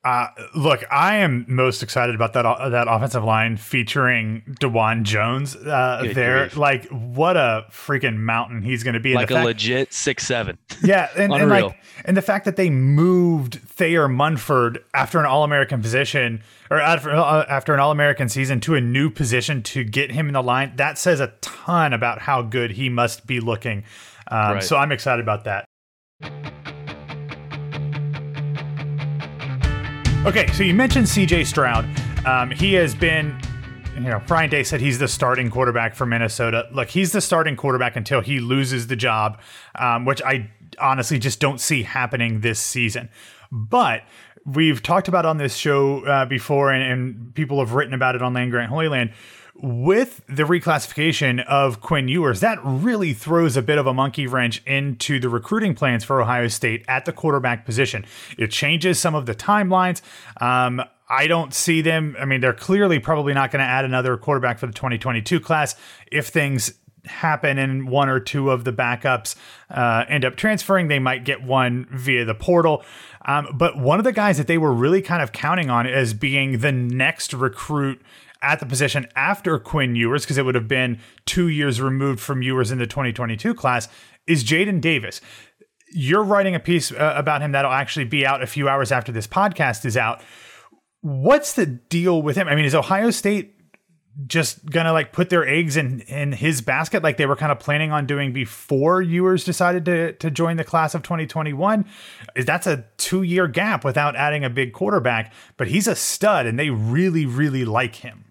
Uh, 0.05 0.27
look, 0.55 0.85
I 0.91 1.17
am 1.17 1.47
most 1.49 1.83
excited 1.83 2.15
about 2.15 2.35
that 2.35 2.45
uh, 2.45 2.69
that 2.69 2.89
offensive 2.91 3.25
line 3.25 3.57
featuring 3.57 4.43
Dawand 4.61 5.05
Jones 5.05 5.57
uh, 5.57 6.03
there. 6.13 6.41
Grief. 6.41 6.59
Like, 6.59 6.89
what 6.89 7.39
a 7.39 7.65
freaking 7.71 8.19
mountain 8.19 8.61
he's 8.61 8.83
going 8.83 8.95
to 8.95 9.01
be! 9.01 9.15
Like 9.15 9.31
a 9.31 9.35
fact, 9.35 9.47
legit 9.47 9.93
six 9.95 10.27
seven. 10.27 10.59
Yeah, 10.85 11.09
and, 11.17 11.33
and, 11.33 11.49
like, 11.49 11.81
and 12.05 12.15
the 12.15 12.23
fact 12.23 12.45
that 12.45 12.57
they 12.57 12.69
moved 12.69 13.55
Thayer 13.55 14.07
Munford 14.07 14.85
after 14.93 15.19
an 15.19 15.25
All 15.25 15.43
American 15.43 15.81
position 15.81 16.43
or 16.71 16.79
after, 16.79 17.11
uh, 17.11 17.47
after 17.49 17.73
an 17.73 17.81
All 17.81 17.91
American 17.91 18.29
season 18.29 18.61
to 18.61 18.75
a 18.75 18.83
new 18.83 19.09
position 19.09 19.63
to 19.63 19.83
get 19.83 20.13
him 20.13 20.27
in 20.27 20.35
the 20.35 20.43
line 20.43 20.75
that 20.77 20.99
says 20.99 21.21
a 21.21 21.33
ton 21.41 21.95
about 21.95 22.19
how 22.19 22.43
good 22.43 22.73
he 22.73 22.91
must 22.91 23.27
be 23.27 23.41
looking. 23.41 23.85
Um, 24.29 24.55
right. 24.55 24.63
So 24.63 24.77
I'm 24.77 24.93
excited 24.93 25.23
about 25.23 25.45
that. 25.45 25.65
Okay, 30.27 30.47
so 30.53 30.63
you 30.63 30.73
mentioned 30.73 31.05
CJ 31.05 31.45
Stroud. 31.45 31.85
Um, 32.27 32.51
he 32.51 32.73
has 32.73 32.95
been, 32.95 33.39
you 33.95 34.01
know, 34.01 34.23
Ryan 34.27 34.49
Day 34.49 34.63
said 34.63 34.81
he's 34.81 34.99
the 34.99 35.07
starting 35.07 35.51
quarterback 35.51 35.95
for 35.95 36.07
Minnesota. 36.07 36.67
Look, 36.73 36.89
he's 36.89 37.13
the 37.13 37.21
starting 37.21 37.57
quarterback 37.57 37.95
until 37.95 38.23
he 38.23 38.41
loses 38.41 38.87
the 38.87 38.97
job, 38.97 39.39
um, 39.75 40.07
which 40.07 40.23
I 40.23 40.51
honestly 40.81 41.19
just 41.19 41.41
don't 41.41 41.61
see 41.61 41.83
happening 41.83 42.41
this 42.41 42.59
season. 42.59 43.11
But 43.53 44.05
we've 44.47 44.83
talked 44.83 45.09
about 45.09 45.27
on 45.27 45.37
this 45.37 45.57
show 45.57 46.07
uh, 46.07 46.25
before, 46.25 46.73
and, 46.73 46.83
and, 46.83 47.35
people 47.35 47.59
have 47.59 47.75
written 47.75 47.93
about 47.93 48.15
it 48.15 48.23
on 48.23 48.33
Land 48.33 48.51
Grant 48.51 48.71
Holy 48.71 48.89
Land 48.89 49.13
with 49.57 50.21
the 50.27 50.43
reclassification 50.43 51.45
of 51.47 51.81
Quinn 51.81 52.09
Ewers, 52.09 52.41
that 52.41 52.59
really 52.63 53.15
throws 53.15 53.57
a 53.57 53.63
bit 53.63 53.79
of 53.79 53.87
a 53.87 53.95
monkey 53.95 54.27
wrench 54.27 54.63
into 54.67 55.21
the 55.21 55.29
recruiting 55.29 55.75
plans 55.75 56.05
for 56.05 56.21
Ohio 56.21 56.49
State 56.49 56.85
at 56.89 57.05
the 57.05 57.13
quarterback 57.13 57.65
position. 57.65 58.05
It 58.37 58.51
changes 58.51 58.99
some 58.99 59.15
of 59.15 59.27
the 59.27 59.35
timelines. 59.35 60.03
Um, 60.41 60.83
I 61.09 61.27
don't 61.27 61.55
see 61.55 61.83
them. 61.83 62.17
I 62.19 62.25
mean, 62.25 62.41
they're 62.41 62.53
clearly 62.53 62.99
probably 62.99 63.35
not 63.35 63.51
going 63.51 63.61
to 63.61 63.69
add 63.69 63.85
another 63.85 64.17
quarterback 64.17 64.59
for 64.59 64.67
the 64.67 64.73
2022 64.73 65.39
class 65.39 65.77
if 66.11 66.29
things 66.29 66.73
happen 67.07 67.59
and 67.59 67.89
one 67.89 68.09
or 68.09 68.19
two 68.19 68.51
of 68.51 68.65
the 68.65 68.73
backups 68.73 69.37
uh, 69.71 70.05
end 70.09 70.25
up 70.25 70.37
transferring. 70.37 70.89
They 70.89 70.99
might 70.99 71.25
get 71.25 71.43
one 71.43 71.87
via 71.93 72.25
the 72.25 72.35
portal. 72.35 72.83
Um, 73.27 73.49
but 73.55 73.79
one 73.79 73.99
of 73.99 74.05
the 74.05 74.13
guys 74.13 74.39
that 74.39 74.47
they 74.47 74.59
were 74.59 74.73
really 74.73 75.03
kind 75.03 75.23
of 75.23 75.33
counting 75.33 75.71
on 75.71 75.87
as 75.87 76.15
being 76.15 76.59
the 76.59 76.73
next 76.73 77.33
recruit 77.33 78.01
at 78.45 78.61
the 78.61 78.67
position 78.67 79.07
after 79.17 79.59
Quinn 79.59 79.97
Ewers, 79.97 80.23
because 80.23 80.39
it 80.39 80.45
would 80.45 80.55
have 80.55 80.69
been 80.69 81.01
two 81.27 81.49
years 81.49 81.81
removed 81.81 82.21
from 82.21 82.43
Ewers 82.43 82.71
in 82.71 82.79
the 82.79 82.87
2022 82.87 83.55
class, 83.55 83.89
is 84.27 84.45
Jadyn 84.45 84.81
Davis. 84.81 85.21
You're 85.93 86.25
writing 86.25 86.55
a 86.55 86.61
piece 86.61 86.93
uh, 86.93 87.15
about 87.17 87.41
him 87.41 87.53
that'll 87.53 87.73
actually 87.73 88.05
be 88.05 88.27
out 88.27 88.43
a 88.43 88.47
few 88.47 88.69
hours 88.69 88.93
after 88.93 89.13
this 89.13 89.27
podcast 89.27 89.85
is 89.85 89.97
out. 89.97 90.23
What's 91.01 91.55
the 91.55 91.67
deal 91.67 92.23
with 92.23 92.37
him? 92.37 92.49
I 92.49 92.55
mean, 92.55 92.65
is 92.65 92.75
Ohio 92.75 93.11
State 93.11 93.55
just 94.27 94.65
gonna 94.67 94.93
like 94.93 95.13
put 95.13 95.29
their 95.29 95.47
eggs 95.47 95.77
in 95.77 96.01
in 96.03 96.33
his 96.33 96.61
basket 96.61 97.03
like 97.03 97.17
they 97.17 97.27
were 97.27 97.35
kind 97.35 97.51
of 97.51 97.59
planning 97.59 97.91
on 97.91 98.07
doing 98.07 98.33
before 98.33 99.03
Ewers 99.03 99.43
decided 99.43 99.85
to 99.85 100.13
to 100.13 100.31
join 100.31 100.57
the 100.57 100.65
class 100.65 100.95
of 100.95 101.03
2021 101.03 101.85
is 102.37 102.45
that's 102.45 102.67
a 102.67 102.85
2 102.99 103.23
year 103.23 103.49
gap 103.49 103.85
without 103.85 104.15
adding 104.15 104.45
a 104.45 104.51
big 104.51 104.73
quarterback 104.73 105.33
but 105.57 105.67
he's 105.67 105.89
a 105.89 105.97
stud 105.97 106.47
and 106.47 106.59
they 106.59 106.71
really 106.71 107.27
really 107.27 107.65
like 107.65 107.97
him 107.97 108.27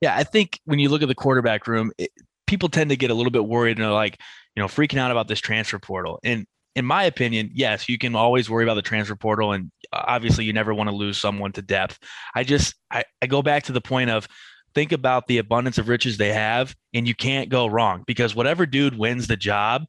yeah, 0.00 0.16
I 0.16 0.24
think 0.24 0.60
when 0.64 0.78
you 0.78 0.88
look 0.88 1.02
at 1.02 1.08
the 1.08 1.14
quarterback 1.14 1.66
room, 1.66 1.92
it, 1.98 2.10
people 2.46 2.68
tend 2.68 2.90
to 2.90 2.96
get 2.96 3.10
a 3.10 3.14
little 3.14 3.30
bit 3.30 3.46
worried 3.46 3.78
and 3.78 3.86
are 3.86 3.92
like, 3.92 4.18
you 4.56 4.62
know, 4.62 4.66
freaking 4.66 4.98
out 4.98 5.10
about 5.10 5.28
this 5.28 5.40
transfer 5.40 5.78
portal. 5.78 6.18
And 6.24 6.46
in 6.74 6.84
my 6.84 7.04
opinion, 7.04 7.50
yes, 7.52 7.88
you 7.88 7.98
can 7.98 8.14
always 8.14 8.48
worry 8.48 8.64
about 8.64 8.74
the 8.74 8.82
transfer 8.82 9.16
portal, 9.16 9.52
and 9.52 9.70
obviously, 9.92 10.44
you 10.44 10.52
never 10.52 10.72
want 10.72 10.88
to 10.88 10.94
lose 10.94 11.18
someone 11.18 11.52
to 11.52 11.62
depth. 11.62 11.98
I 12.34 12.44
just, 12.44 12.74
I, 12.90 13.04
I 13.20 13.26
go 13.26 13.42
back 13.42 13.64
to 13.64 13.72
the 13.72 13.80
point 13.80 14.10
of 14.10 14.28
think 14.74 14.92
about 14.92 15.26
the 15.26 15.38
abundance 15.38 15.78
of 15.78 15.88
riches 15.88 16.16
they 16.16 16.32
have, 16.32 16.74
and 16.94 17.06
you 17.08 17.14
can't 17.14 17.48
go 17.48 17.66
wrong 17.66 18.04
because 18.06 18.34
whatever 18.34 18.66
dude 18.66 18.96
wins 18.96 19.26
the 19.26 19.36
job, 19.36 19.84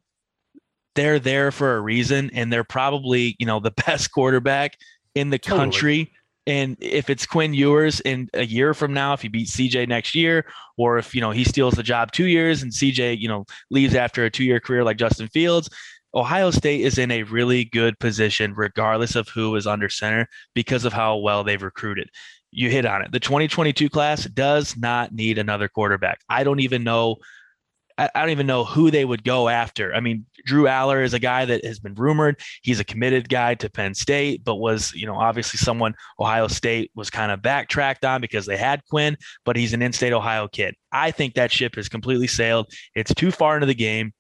they're 0.96 1.20
there 1.20 1.52
for 1.52 1.78
a 1.78 1.82
reason, 1.82 2.32
and 2.34 2.52
they're 2.52 2.64
probably, 2.64 3.36
you 3.40 3.46
know, 3.46 3.60
the 3.60 3.72
best 3.86 4.12
quarterback 4.12 4.78
in 5.14 5.30
the 5.30 5.40
totally. 5.40 5.60
country 5.60 6.14
and 6.48 6.76
if 6.80 7.10
it's 7.10 7.26
Quinn 7.26 7.54
Ewers 7.54 8.00
in 8.02 8.30
a 8.34 8.46
year 8.46 8.74
from 8.74 8.94
now, 8.94 9.14
if 9.14 9.22
he 9.22 9.28
beats 9.28 9.56
CJ 9.56 9.88
next 9.88 10.16
year, 10.16 10.46
or 10.78 10.98
if 10.98 11.14
you 11.14 11.22
know 11.22 11.32
he 11.32 11.44
steals 11.44 11.76
the 11.76 11.84
job 11.84 12.12
two 12.12 12.28
years 12.28 12.64
and 12.64 12.72
CJ 12.72 13.20
you 13.20 13.28
know 13.28 13.46
leaves 13.70 13.96
after 13.96 14.26
a 14.26 14.32
two-year 14.32 14.60
career 14.60 14.84
like 14.84 14.98
Justin 14.98 15.28
Fields, 15.28 15.70
Ohio 16.14 16.52
State 16.52 16.82
is 16.82 16.98
in 16.98 17.12
a 17.12 17.24
really 17.24 17.66
good 17.66 17.98
position 18.00 18.54
regardless 18.56 19.16
of 19.16 19.28
who 19.30 19.56
is 19.56 19.68
under 19.68 19.90
center 19.90 20.28
because 20.54 20.84
of 20.84 20.94
how 20.94 21.18
well 21.18 21.44
they've 21.44 21.62
recruited. 21.62 22.10
You 22.52 22.70
hit 22.70 22.86
on 22.86 23.02
it. 23.02 23.12
The 23.12 23.20
2022 23.20 23.90
class 23.90 24.26
does 24.26 24.76
not 24.76 25.14
need 25.14 25.38
another 25.38 25.70
quarterback. 25.70 26.20
I 26.28 26.44
don't 26.44 26.60
even 26.60 26.84
know 26.84 27.18
I, 27.98 28.10
I 28.14 28.22
don't 28.22 28.30
even 28.30 28.48
know 28.48 28.64
who 28.64 28.92
they 28.92 29.06
would 29.06 29.24
go 29.24 29.50
after. 29.50 29.94
I 29.94 30.00
mean, 30.00 30.26
Drew 30.46 30.66
Allar 30.66 31.04
is 31.04 31.14
a 31.14 31.20
guy 31.20 31.46
that 31.46 31.66
has 31.66 31.80
been 31.80 31.96
rumored. 31.96 32.40
He's 32.62 32.80
a 32.80 32.84
committed 32.84 33.30
guy 33.30 33.56
to 33.56 33.70
Penn 33.70 33.94
State, 33.94 34.44
but 34.44 34.56
was, 34.56 34.94
you 34.94 35.06
know, 35.06 35.16
obviously 35.16 35.58
someone 35.58 35.94
Ohio 36.20 36.48
State 36.48 36.92
was 36.96 37.10
kind 37.10 37.32
of 37.32 37.42
backtracked 37.42 38.06
on 38.06 38.22
because 38.22 38.46
they 38.46 38.58
had 38.58 38.84
Quinn, 38.90 39.18
but 39.46 39.56
he's 39.56 39.74
an 39.74 39.82
in 39.82 39.94
state 39.94 40.14
Ohio 40.14 40.48
kid. 40.48 40.76
I 40.92 41.12
think 41.12 41.36
that 41.36 41.52
ship 41.52 41.76
has 41.76 41.90
completely 41.90 42.28
sailed. 42.28 42.72
It's 42.96 43.14
too 43.14 43.32
far 43.32 43.56
into 43.56 43.68
the 43.68 43.76
game. 43.76 44.14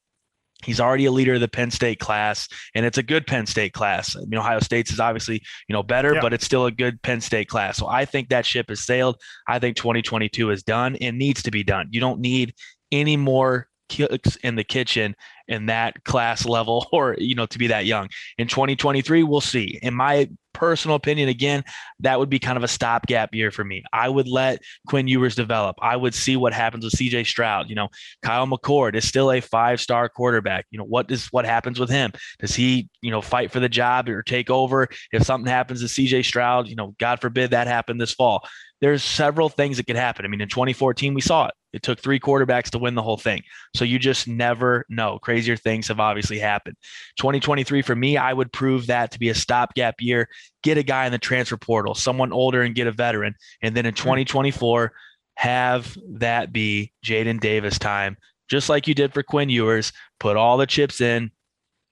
He's 0.64 0.80
already 0.80 1.06
a 1.06 1.12
leader 1.12 1.34
of 1.34 1.42
the 1.42 1.48
Penn 1.48 1.72
State 1.72 2.00
class, 2.00 2.48
and 2.76 2.86
it's 2.86 2.98
a 2.98 3.04
good 3.04 3.26
Penn 3.26 3.48
State 3.48 3.74
class. 3.74 4.16
I 4.16 4.20
mean, 4.28 4.40
Ohio 4.40 4.60
State's 4.60 4.92
is 4.92 5.00
obviously 5.00 5.42
you 5.68 5.74
know 5.74 5.84
better, 5.84 6.14
yeah. 6.14 6.22
but 6.22 6.34
it's 6.34 6.46
still 6.46 6.68
a 6.68 6.72
good 6.72 7.02
Penn 7.02 7.22
State 7.22 7.48
class. 7.48 7.78
So 7.78 7.88
I 7.88 8.06
think 8.06 8.30
that 8.30 8.46
ship 8.46 8.70
has 8.70 8.82
sailed. 8.82 9.20
I 9.48 9.60
think 9.60 9.76
2022 9.76 10.52
is 10.52 10.64
done 10.64 10.98
and 10.98 11.18
needs 11.18 11.42
to 11.44 11.52
be 11.52 11.64
done. 11.64 11.88
You 11.90 12.00
don't 12.00 12.20
need 12.20 12.54
any 12.92 13.18
more 13.18 13.68
cooks 13.92 14.38
in 14.38 14.56
the 14.56 14.64
kitchen 14.64 15.16
in 15.48 15.66
that 15.66 16.04
class 16.06 16.46
level 16.46 16.88
or 16.94 17.16
you 17.18 17.36
know 17.36 17.46
to 17.46 17.60
be 17.60 17.68
that 17.68 17.86
young. 17.86 18.10
In 18.38 18.48
2023 18.48 19.24
we'll 19.24 19.42
see. 19.42 19.80
In 19.82 19.94
my 19.94 20.30
personal 20.54 20.98
opinion 20.98 21.30
again 21.30 21.64
that 22.02 22.20
would 22.20 22.30
be 22.30 22.38
kind 22.38 22.58
of 22.58 22.64
a 22.64 22.68
stopgap 22.68 23.34
year 23.34 23.52
for 23.52 23.64
me. 23.64 23.84
I 23.94 24.10
would 24.10 24.28
let 24.28 24.62
quinn 24.88 25.08
ewers 25.08 25.36
develop. 25.36 25.78
I 25.82 25.96
would 25.96 26.14
see 26.14 26.36
what 26.36 26.54
happens 26.54 26.84
with 26.84 26.94
cj 26.94 27.26
stroud. 27.26 27.70
You 27.70 27.76
know 27.76 27.90
kyle 28.22 28.48
mccord 28.48 28.96
is 28.96 29.08
still 29.08 29.32
a 29.32 29.42
five 29.42 29.80
star 29.80 30.10
quarterback. 30.10 30.66
You 30.72 30.78
know 30.78 30.86
what 30.86 31.10
is 31.12 31.28
what 31.28 31.46
happens 31.46 31.80
with 31.80 31.90
him? 31.90 32.12
Does 32.40 32.56
he 32.56 32.90
you 33.02 33.12
know 33.12 33.22
fight 33.22 33.52
for 33.52 33.60
the 33.60 33.70
job 33.70 34.10
or 34.10 34.24
take 34.24 34.50
over? 34.50 34.88
If 35.12 35.24
something 35.24 35.50
happens 35.50 35.82
to 35.82 35.88
cj 35.88 36.26
stroud 36.26 36.68
you 36.68 36.76
know 36.76 36.96
god 37.00 37.20
forbid 37.20 37.52
that 37.52 37.68
happened 37.68 38.00
this 38.00 38.14
fall 38.14 38.48
there's 38.82 39.04
several 39.04 39.48
things 39.48 39.78
that 39.78 39.86
could 39.86 39.96
happen. 39.96 40.26
I 40.26 40.28
mean, 40.28 40.42
in 40.42 40.50
2014, 40.50 41.14
we 41.14 41.22
saw 41.22 41.46
it. 41.48 41.54
It 41.72 41.84
took 41.84 42.00
three 42.00 42.20
quarterbacks 42.20 42.70
to 42.72 42.80
win 42.80 42.96
the 42.96 43.02
whole 43.02 43.18
thing. 43.18 43.44
So 43.76 43.86
you 43.86 44.00
just 44.00 44.28
never 44.28 44.86
know. 44.90 45.20
Crazier 45.20 45.56
things 45.56 45.88
have 45.88 46.00
obviously 46.00 46.40
happened. 46.40 46.76
2023, 47.18 47.84
for 47.84 47.96
me, 47.96 48.18
I 48.18 48.34
would 48.34 48.52
prove 48.52 48.88
that 48.88 49.12
to 49.12 49.20
be 49.20 49.30
a 49.30 49.36
stopgap 49.36 49.96
year. 50.00 50.28
Get 50.64 50.78
a 50.78 50.84
guy 50.84 51.06
in 51.06 51.12
the 51.12 51.20
transfer 51.20 51.58
portal, 51.58 51.94
someone 51.94 52.34
older, 52.34 52.64
and 52.64 52.76
get 52.76 52.88
a 52.88 52.92
veteran. 52.92 53.36
And 53.62 53.76
then 53.76 53.86
in 53.86 53.94
hmm. 53.94 54.04
2024, 54.04 54.92
have 55.36 55.98
that 56.10 56.52
be 56.52 56.92
Jadyn 57.06 57.40
Davis 57.40 57.80
time, 57.80 58.18
just 58.50 58.68
like 58.68 58.88
you 58.88 58.94
did 58.94 59.14
for 59.14 59.24
Quinn 59.24 59.50
Ewers. 59.50 59.94
Put 60.20 60.38
all 60.38 60.58
the 60.58 60.68
chips 60.68 61.02
in, 61.02 61.32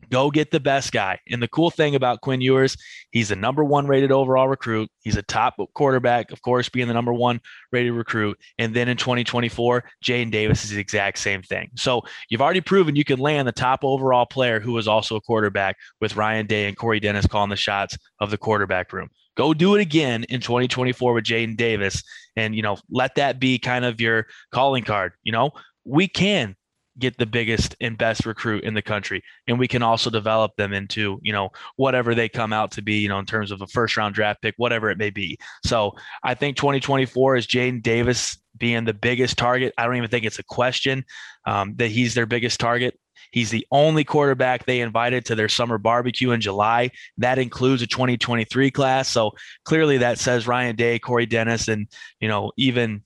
Go 0.09 0.31
get 0.31 0.49
the 0.51 0.59
best 0.59 0.91
guy. 0.91 1.19
And 1.29 1.41
the 1.41 1.47
cool 1.47 1.69
thing 1.69 1.93
about 1.93 2.21
Quinn 2.21 2.41
Ewers, 2.41 2.77
he's 3.11 3.29
the 3.29 3.35
number 3.35 3.63
one 3.63 3.85
rated 3.85 4.11
overall 4.11 4.47
recruit. 4.47 4.89
He's 5.01 5.17
a 5.17 5.21
top 5.21 5.55
quarterback, 5.73 6.31
of 6.31 6.41
course, 6.41 6.69
being 6.69 6.87
the 6.87 6.93
number 6.93 7.13
one 7.13 7.41
rated 7.71 7.93
recruit. 7.93 8.39
And 8.57 8.73
then 8.73 8.87
in 8.87 8.97
2024, 8.97 9.83
Jadyn 10.03 10.31
Davis 10.31 10.63
is 10.63 10.71
the 10.71 10.79
exact 10.79 11.19
same 11.19 11.43
thing. 11.43 11.69
So 11.75 12.01
you've 12.29 12.41
already 12.41 12.61
proven 12.61 12.95
you 12.95 13.03
can 13.03 13.19
land 13.19 13.47
the 13.47 13.51
top 13.51 13.83
overall 13.83 14.25
player 14.25 14.59
who 14.59 14.77
is 14.77 14.87
also 14.87 15.15
a 15.15 15.21
quarterback 15.21 15.77
with 16.01 16.15
Ryan 16.15 16.47
Day 16.47 16.67
and 16.67 16.77
Corey 16.77 16.99
Dennis 16.99 17.27
calling 17.27 17.49
the 17.49 17.55
shots 17.55 17.97
of 18.19 18.31
the 18.31 18.37
quarterback 18.37 18.93
room. 18.93 19.09
Go 19.35 19.53
do 19.53 19.75
it 19.75 19.81
again 19.81 20.23
in 20.25 20.41
2024 20.41 21.13
with 21.13 21.23
Jadyn 21.23 21.55
Davis. 21.55 22.03
And, 22.35 22.55
you 22.55 22.61
know, 22.61 22.77
let 22.89 23.15
that 23.15 23.39
be 23.39 23.59
kind 23.59 23.85
of 23.85 24.01
your 24.01 24.27
calling 24.51 24.83
card. 24.83 25.13
You 25.23 25.31
know, 25.31 25.51
we 25.85 26.07
can 26.07 26.55
get 26.99 27.17
the 27.17 27.25
biggest 27.25 27.75
and 27.81 27.97
best 27.97 28.25
recruit 28.25 28.63
in 28.63 28.73
the 28.73 28.81
country 28.81 29.23
and 29.47 29.57
we 29.57 29.67
can 29.67 29.81
also 29.81 30.09
develop 30.09 30.55
them 30.55 30.73
into 30.73 31.19
you 31.21 31.31
know 31.31 31.49
whatever 31.75 32.13
they 32.13 32.29
come 32.29 32.53
out 32.53 32.71
to 32.71 32.81
be 32.81 32.99
you 32.99 33.09
know 33.09 33.19
in 33.19 33.25
terms 33.25 33.51
of 33.51 33.61
a 33.61 33.67
first 33.67 33.97
round 33.97 34.15
draft 34.15 34.41
pick 34.41 34.55
whatever 34.57 34.89
it 34.89 34.97
may 34.97 35.09
be 35.09 35.37
so 35.65 35.93
i 36.23 36.33
think 36.33 36.55
2024 36.57 37.35
is 37.35 37.47
jadyn 37.47 37.81
davis 37.81 38.37
being 38.57 38.85
the 38.85 38.93
biggest 38.93 39.37
target 39.37 39.73
i 39.77 39.85
don't 39.85 39.97
even 39.97 40.09
think 40.09 40.25
it's 40.25 40.39
a 40.39 40.43
question 40.43 41.03
um, 41.45 41.73
that 41.77 41.87
he's 41.87 42.13
their 42.13 42.25
biggest 42.25 42.59
target 42.59 42.99
He's 43.31 43.51
the 43.51 43.67
only 43.71 44.03
quarterback 44.03 44.65
they 44.65 44.81
invited 44.81 45.25
to 45.25 45.35
their 45.35 45.49
summer 45.49 45.77
barbecue 45.77 46.31
in 46.31 46.41
July. 46.41 46.91
That 47.17 47.37
includes 47.37 47.81
a 47.81 47.87
2023 47.87 48.71
class. 48.71 49.07
So 49.07 49.31
clearly 49.65 49.97
that 49.99 50.19
says 50.19 50.47
Ryan 50.47 50.75
Day, 50.75 50.99
Corey 50.99 51.25
Dennis, 51.25 51.67
and 51.67 51.87
you 52.19 52.27
know, 52.27 52.51
even 52.57 53.03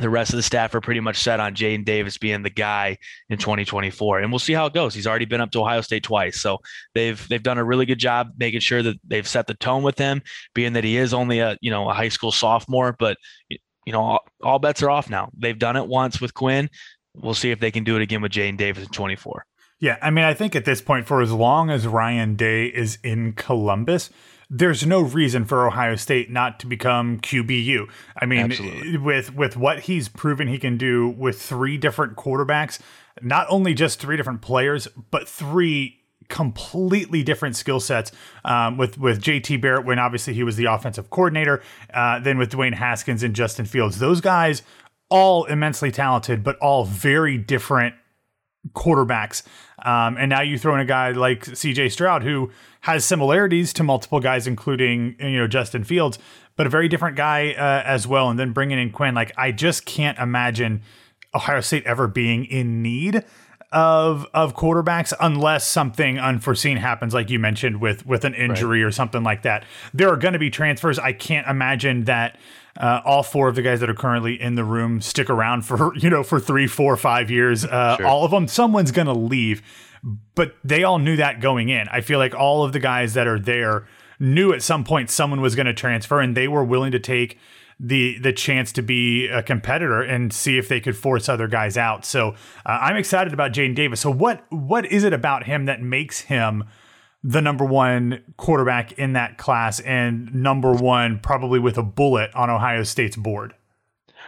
the 0.00 0.10
rest 0.10 0.32
of 0.32 0.36
the 0.36 0.42
staff 0.42 0.74
are 0.74 0.80
pretty 0.80 1.00
much 1.00 1.16
set 1.18 1.38
on 1.38 1.54
Jadyn 1.54 1.84
Davis 1.84 2.18
being 2.18 2.42
the 2.42 2.50
guy 2.50 2.98
in 3.28 3.38
2024, 3.38 4.18
and 4.18 4.32
we'll 4.32 4.40
see 4.40 4.52
how 4.52 4.66
it 4.66 4.74
goes. 4.74 4.94
He's 4.94 5.06
already 5.06 5.24
been 5.24 5.40
up 5.40 5.52
to 5.52 5.60
Ohio 5.60 5.82
State 5.82 6.02
twice, 6.02 6.40
so 6.40 6.58
they've 6.94 7.28
they've 7.28 7.42
done 7.42 7.58
a 7.58 7.64
really 7.64 7.86
good 7.86 7.98
job 7.98 8.30
making 8.36 8.60
sure 8.60 8.82
that 8.82 8.96
they've 9.06 9.26
set 9.26 9.46
the 9.46 9.54
tone 9.54 9.82
with 9.82 9.98
him, 9.98 10.22
being 10.54 10.72
that 10.72 10.84
he 10.84 10.96
is 10.96 11.14
only 11.14 11.38
a 11.38 11.56
you 11.60 11.70
know 11.70 11.88
a 11.88 11.94
high 11.94 12.08
school 12.08 12.32
sophomore, 12.32 12.96
but 12.98 13.18
you 13.48 13.92
know 13.92 14.00
all, 14.00 14.20
all 14.42 14.58
bets 14.58 14.82
are 14.82 14.90
off 14.90 15.08
now. 15.08 15.30
They've 15.36 15.58
done 15.58 15.76
it 15.76 15.86
once 15.86 16.20
with 16.20 16.34
Quinn. 16.34 16.70
We'll 17.14 17.34
see 17.34 17.52
if 17.52 17.60
they 17.60 17.70
can 17.70 17.84
do 17.84 17.94
it 17.96 18.02
again 18.02 18.20
with 18.20 18.32
Jadyn 18.32 18.56
Davis 18.56 18.86
in 18.86 18.90
24. 18.90 19.46
Yeah, 19.80 19.98
I 20.02 20.10
mean, 20.10 20.24
I 20.24 20.34
think 20.34 20.56
at 20.56 20.64
this 20.64 20.80
point, 20.80 21.06
for 21.06 21.20
as 21.20 21.30
long 21.30 21.70
as 21.70 21.86
Ryan 21.86 22.36
Day 22.36 22.66
is 22.66 22.98
in 23.04 23.34
Columbus, 23.34 24.10
there's 24.50 24.86
no 24.86 25.00
reason 25.00 25.44
for 25.44 25.66
Ohio 25.66 25.96
State 25.96 26.30
not 26.30 26.60
to 26.60 26.66
become 26.66 27.18
QBU. 27.20 27.88
I 28.20 28.26
mean, 28.26 28.40
Absolutely. 28.40 28.96
with 28.98 29.34
with 29.34 29.56
what 29.56 29.80
he's 29.80 30.08
proven 30.08 30.48
he 30.48 30.58
can 30.58 30.76
do 30.76 31.08
with 31.08 31.40
three 31.40 31.76
different 31.76 32.16
quarterbacks, 32.16 32.78
not 33.22 33.46
only 33.48 33.74
just 33.74 34.00
three 34.00 34.16
different 34.16 34.42
players, 34.42 34.88
but 35.10 35.28
three 35.28 36.00
completely 36.28 37.22
different 37.22 37.56
skill 37.56 37.80
sets. 37.80 38.12
Um, 38.44 38.76
with 38.76 38.98
with 38.98 39.22
JT 39.22 39.60
Barrett, 39.60 39.84
when 39.84 39.98
obviously 39.98 40.34
he 40.34 40.42
was 40.42 40.56
the 40.56 40.66
offensive 40.66 41.10
coordinator, 41.10 41.62
uh, 41.92 42.20
then 42.20 42.38
with 42.38 42.50
Dwayne 42.50 42.74
Haskins 42.74 43.22
and 43.22 43.34
Justin 43.34 43.66
Fields, 43.66 43.98
those 43.98 44.20
guys 44.20 44.62
all 45.10 45.44
immensely 45.44 45.90
talented, 45.90 46.42
but 46.42 46.56
all 46.58 46.84
very 46.84 47.38
different 47.38 47.94
quarterbacks. 48.72 49.42
Um, 49.84 50.16
and 50.16 50.30
now 50.30 50.40
you 50.40 50.58
throw 50.58 50.74
in 50.74 50.80
a 50.80 50.84
guy 50.84 51.10
like 51.10 51.44
CJ 51.44 51.92
Stroud, 51.92 52.22
who 52.22 52.50
has 52.82 53.04
similarities 53.04 53.72
to 53.74 53.82
multiple 53.82 54.20
guys, 54.20 54.46
including 54.46 55.16
you 55.18 55.38
know 55.38 55.46
Justin 55.46 55.84
Fields, 55.84 56.18
but 56.56 56.66
a 56.66 56.70
very 56.70 56.88
different 56.88 57.16
guy 57.16 57.52
uh, 57.52 57.82
as 57.84 58.06
well. 58.06 58.30
And 58.30 58.38
then 58.38 58.52
bringing 58.52 58.78
in 58.78 58.90
Quinn, 58.90 59.14
like 59.14 59.32
I 59.36 59.52
just 59.52 59.84
can't 59.84 60.18
imagine 60.18 60.82
Ohio 61.34 61.60
State 61.60 61.84
ever 61.84 62.06
being 62.06 62.44
in 62.44 62.82
need 62.82 63.24
of 63.74 64.26
of 64.32 64.54
quarterbacks 64.54 65.12
unless 65.20 65.66
something 65.66 66.18
unforeseen 66.18 66.76
happens 66.76 67.12
like 67.12 67.28
you 67.28 67.38
mentioned 67.38 67.80
with 67.80 68.06
with 68.06 68.24
an 68.24 68.32
injury 68.34 68.82
right. 68.82 68.88
or 68.88 68.92
something 68.92 69.22
like 69.22 69.42
that 69.42 69.64
there 69.92 70.08
are 70.08 70.16
going 70.16 70.32
to 70.32 70.38
be 70.38 70.48
transfers 70.48 70.98
i 70.98 71.12
can't 71.12 71.46
imagine 71.48 72.04
that 72.04 72.38
uh, 72.76 73.00
all 73.04 73.22
four 73.22 73.48
of 73.48 73.54
the 73.54 73.62
guys 73.62 73.80
that 73.80 73.88
are 73.88 73.94
currently 73.94 74.40
in 74.40 74.54
the 74.54 74.64
room 74.64 75.00
stick 75.00 75.30
around 75.30 75.62
for 75.62 75.94
you 75.96 76.10
know 76.10 76.22
for 76.22 76.40
three, 76.40 76.66
four, 76.66 76.96
five 76.96 77.30
years. 77.30 77.64
Uh, 77.64 77.96
sure. 77.96 78.06
All 78.06 78.24
of 78.24 78.30
them, 78.30 78.48
someone's 78.48 78.90
going 78.90 79.06
to 79.06 79.12
leave, 79.12 79.62
but 80.34 80.56
they 80.64 80.82
all 80.82 80.98
knew 80.98 81.16
that 81.16 81.40
going 81.40 81.68
in. 81.68 81.88
I 81.88 82.00
feel 82.00 82.18
like 82.18 82.34
all 82.34 82.64
of 82.64 82.72
the 82.72 82.80
guys 82.80 83.14
that 83.14 83.26
are 83.26 83.38
there 83.38 83.86
knew 84.18 84.52
at 84.52 84.62
some 84.62 84.84
point 84.84 85.10
someone 85.10 85.40
was 85.40 85.54
going 85.54 85.66
to 85.66 85.74
transfer, 85.74 86.20
and 86.20 86.36
they 86.36 86.48
were 86.48 86.64
willing 86.64 86.92
to 86.92 86.98
take 86.98 87.38
the 87.78 88.18
the 88.18 88.32
chance 88.32 88.72
to 88.72 88.82
be 88.82 89.26
a 89.28 89.42
competitor 89.42 90.02
and 90.02 90.32
see 90.32 90.58
if 90.58 90.68
they 90.68 90.80
could 90.80 90.96
force 90.96 91.28
other 91.28 91.48
guys 91.48 91.76
out. 91.76 92.04
So 92.04 92.30
uh, 92.64 92.78
I'm 92.80 92.96
excited 92.96 93.32
about 93.32 93.52
Jadyn 93.52 93.74
Davis. 93.74 94.00
So 94.00 94.10
what 94.10 94.44
what 94.50 94.86
is 94.86 95.04
it 95.04 95.12
about 95.12 95.44
him 95.44 95.66
that 95.66 95.82
makes 95.82 96.20
him? 96.20 96.64
the 97.26 97.40
number 97.40 97.64
one 97.64 98.22
quarterback 98.36 98.92
in 98.92 99.14
that 99.14 99.38
class 99.38 99.80
and 99.80 100.32
number 100.34 100.74
one 100.74 101.18
probably 101.18 101.58
with 101.58 101.78
a 101.78 101.82
bullet 101.82 102.30
on 102.34 102.50
Ohio 102.50 102.82
State's 102.82 103.16
board. 103.16 103.54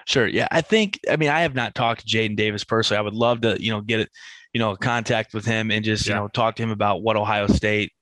Sure. 0.07 0.27
Yeah. 0.27 0.49
I 0.51 0.63
think, 0.63 1.01
I 1.11 1.17
mean, 1.17 1.29
I 1.29 1.41
have 1.41 1.55
not 1.55 1.75
talked 1.75 2.07
to 2.07 2.17
Jadyn 2.17 2.37
Davis 2.37 2.65
personally. 2.65 2.99
I 2.99 3.03
would 3.03 3.13
love 3.13 3.43
to, 3.43 3.63
you 3.63 3.71
know, 3.71 3.83
get 3.83 4.01
it, 4.01 4.11
you 4.55 4.59
know, 4.61 4.75
contact 4.77 5.35
with 5.35 5.45
him 5.45 5.71
and 5.71 5.85
just, 5.85 6.07
yeah. 6.07 6.15
you 6.15 6.21
know, 6.21 6.29
talk 6.29 6.57
to 6.57 6.63
him 6.63 6.71
about 6.71 7.03
what 7.03 7.17
Ohio 7.17 7.49
State 7.49 7.93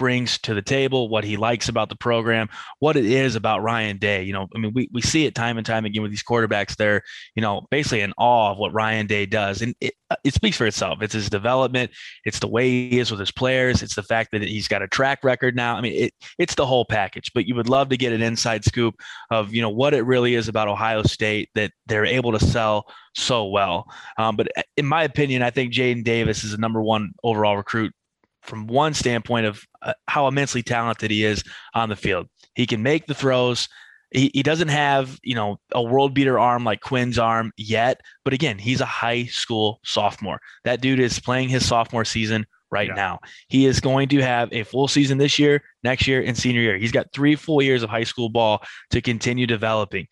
brings 0.00 0.38
to 0.38 0.54
the 0.54 0.62
table, 0.62 1.10
what 1.10 1.24
he 1.24 1.36
likes 1.36 1.68
about 1.68 1.90
the 1.90 1.94
program, 1.94 2.48
what 2.78 2.96
it 2.96 3.04
is 3.04 3.36
about 3.36 3.62
Ryan 3.62 3.98
Day. 3.98 4.22
You 4.22 4.32
know, 4.32 4.48
I 4.56 4.58
mean, 4.58 4.72
we, 4.74 4.88
we 4.90 5.02
see 5.02 5.26
it 5.26 5.34
time 5.34 5.58
and 5.58 5.66
time 5.66 5.84
again 5.84 6.00
with 6.00 6.10
these 6.10 6.22
quarterbacks. 6.22 6.74
They're, 6.74 7.02
you 7.34 7.42
know, 7.42 7.66
basically 7.70 8.00
in 8.00 8.14
awe 8.16 8.52
of 8.52 8.56
what 8.56 8.72
Ryan 8.72 9.06
Day 9.06 9.26
does. 9.26 9.60
And 9.60 9.74
it, 9.78 9.92
uh, 10.10 10.16
it 10.24 10.32
speaks 10.32 10.56
for 10.56 10.66
itself. 10.66 11.02
It's 11.02 11.12
his 11.12 11.28
development. 11.28 11.90
It's 12.24 12.38
the 12.38 12.48
way 12.48 12.70
he 12.70 12.98
is 12.98 13.10
with 13.10 13.20
his 13.20 13.30
players. 13.30 13.82
It's 13.82 13.94
the 13.94 14.02
fact 14.02 14.30
that 14.32 14.40
he's 14.40 14.68
got 14.68 14.80
a 14.80 14.88
track 14.88 15.22
record 15.22 15.54
now. 15.54 15.76
I 15.76 15.82
mean, 15.82 15.92
it, 15.92 16.14
it's 16.38 16.54
the 16.54 16.64
whole 16.64 16.86
package, 16.86 17.30
but 17.34 17.44
you 17.44 17.54
would 17.54 17.68
love 17.68 17.90
to 17.90 17.98
get 17.98 18.14
an 18.14 18.22
inside 18.22 18.64
scoop 18.64 18.94
of, 19.30 19.52
you 19.52 19.60
know, 19.60 19.68
what 19.68 19.92
it 19.92 20.06
really 20.06 20.34
is 20.34 20.48
about 20.48 20.66
Ohio 20.66 21.02
State 21.02 21.50
that 21.54 21.72
they're 21.84 22.06
able 22.06 22.32
to 22.32 22.40
sell 22.40 22.90
so 23.14 23.46
well. 23.48 23.84
Um, 24.16 24.36
but 24.36 24.48
uh, 24.56 24.62
in 24.78 24.86
my 24.86 25.02
opinion, 25.02 25.42
I 25.42 25.50
think 25.50 25.74
Jadyn 25.74 26.04
Davis 26.04 26.42
is 26.42 26.54
a 26.54 26.58
number 26.58 26.80
one 26.80 27.12
overall 27.22 27.58
recruit 27.58 27.92
from 28.42 28.66
one 28.66 28.94
standpoint 28.94 29.46
of 29.46 29.62
uh, 29.82 29.94
how 30.08 30.26
immensely 30.26 30.62
talented 30.62 31.10
he 31.10 31.24
is 31.24 31.42
on 31.74 31.88
the 31.88 31.96
field. 31.96 32.28
He 32.54 32.66
can 32.66 32.82
make 32.82 33.06
the 33.06 33.14
throws. 33.14 33.68
He, 34.10 34.30
he 34.34 34.42
doesn't 34.42 34.68
have, 34.68 35.18
you 35.22 35.34
know, 35.34 35.58
a 35.72 35.82
world 35.82 36.14
beater 36.14 36.38
arm 36.38 36.64
like 36.64 36.80
Quinn's 36.80 37.18
arm 37.18 37.52
yet. 37.56 38.00
But 38.24 38.34
again, 38.34 38.58
he's 38.58 38.80
a 38.80 38.86
high 38.86 39.24
school 39.24 39.80
sophomore. 39.84 40.40
That 40.64 40.80
dude 40.80 41.00
is 41.00 41.20
playing 41.20 41.48
his 41.48 41.66
sophomore 41.66 42.04
season 42.04 42.46
right 42.70 42.88
yeah. 42.88 42.94
now. 42.94 43.18
He 43.48 43.66
is 43.66 43.80
going 43.80 44.08
to 44.08 44.20
have 44.20 44.52
a 44.52 44.64
full 44.64 44.88
season 44.88 45.18
this 45.18 45.38
year, 45.38 45.62
next 45.82 46.06
year, 46.06 46.22
and 46.22 46.36
senior 46.36 46.60
year. 46.60 46.78
He's 46.78 46.92
got 46.92 47.12
three 47.12 47.36
full 47.36 47.62
years 47.62 47.82
of 47.82 47.90
high 47.90 48.04
school 48.04 48.28
ball 48.28 48.62
to 48.90 49.00
continue 49.00 49.46
developing. 49.46 50.06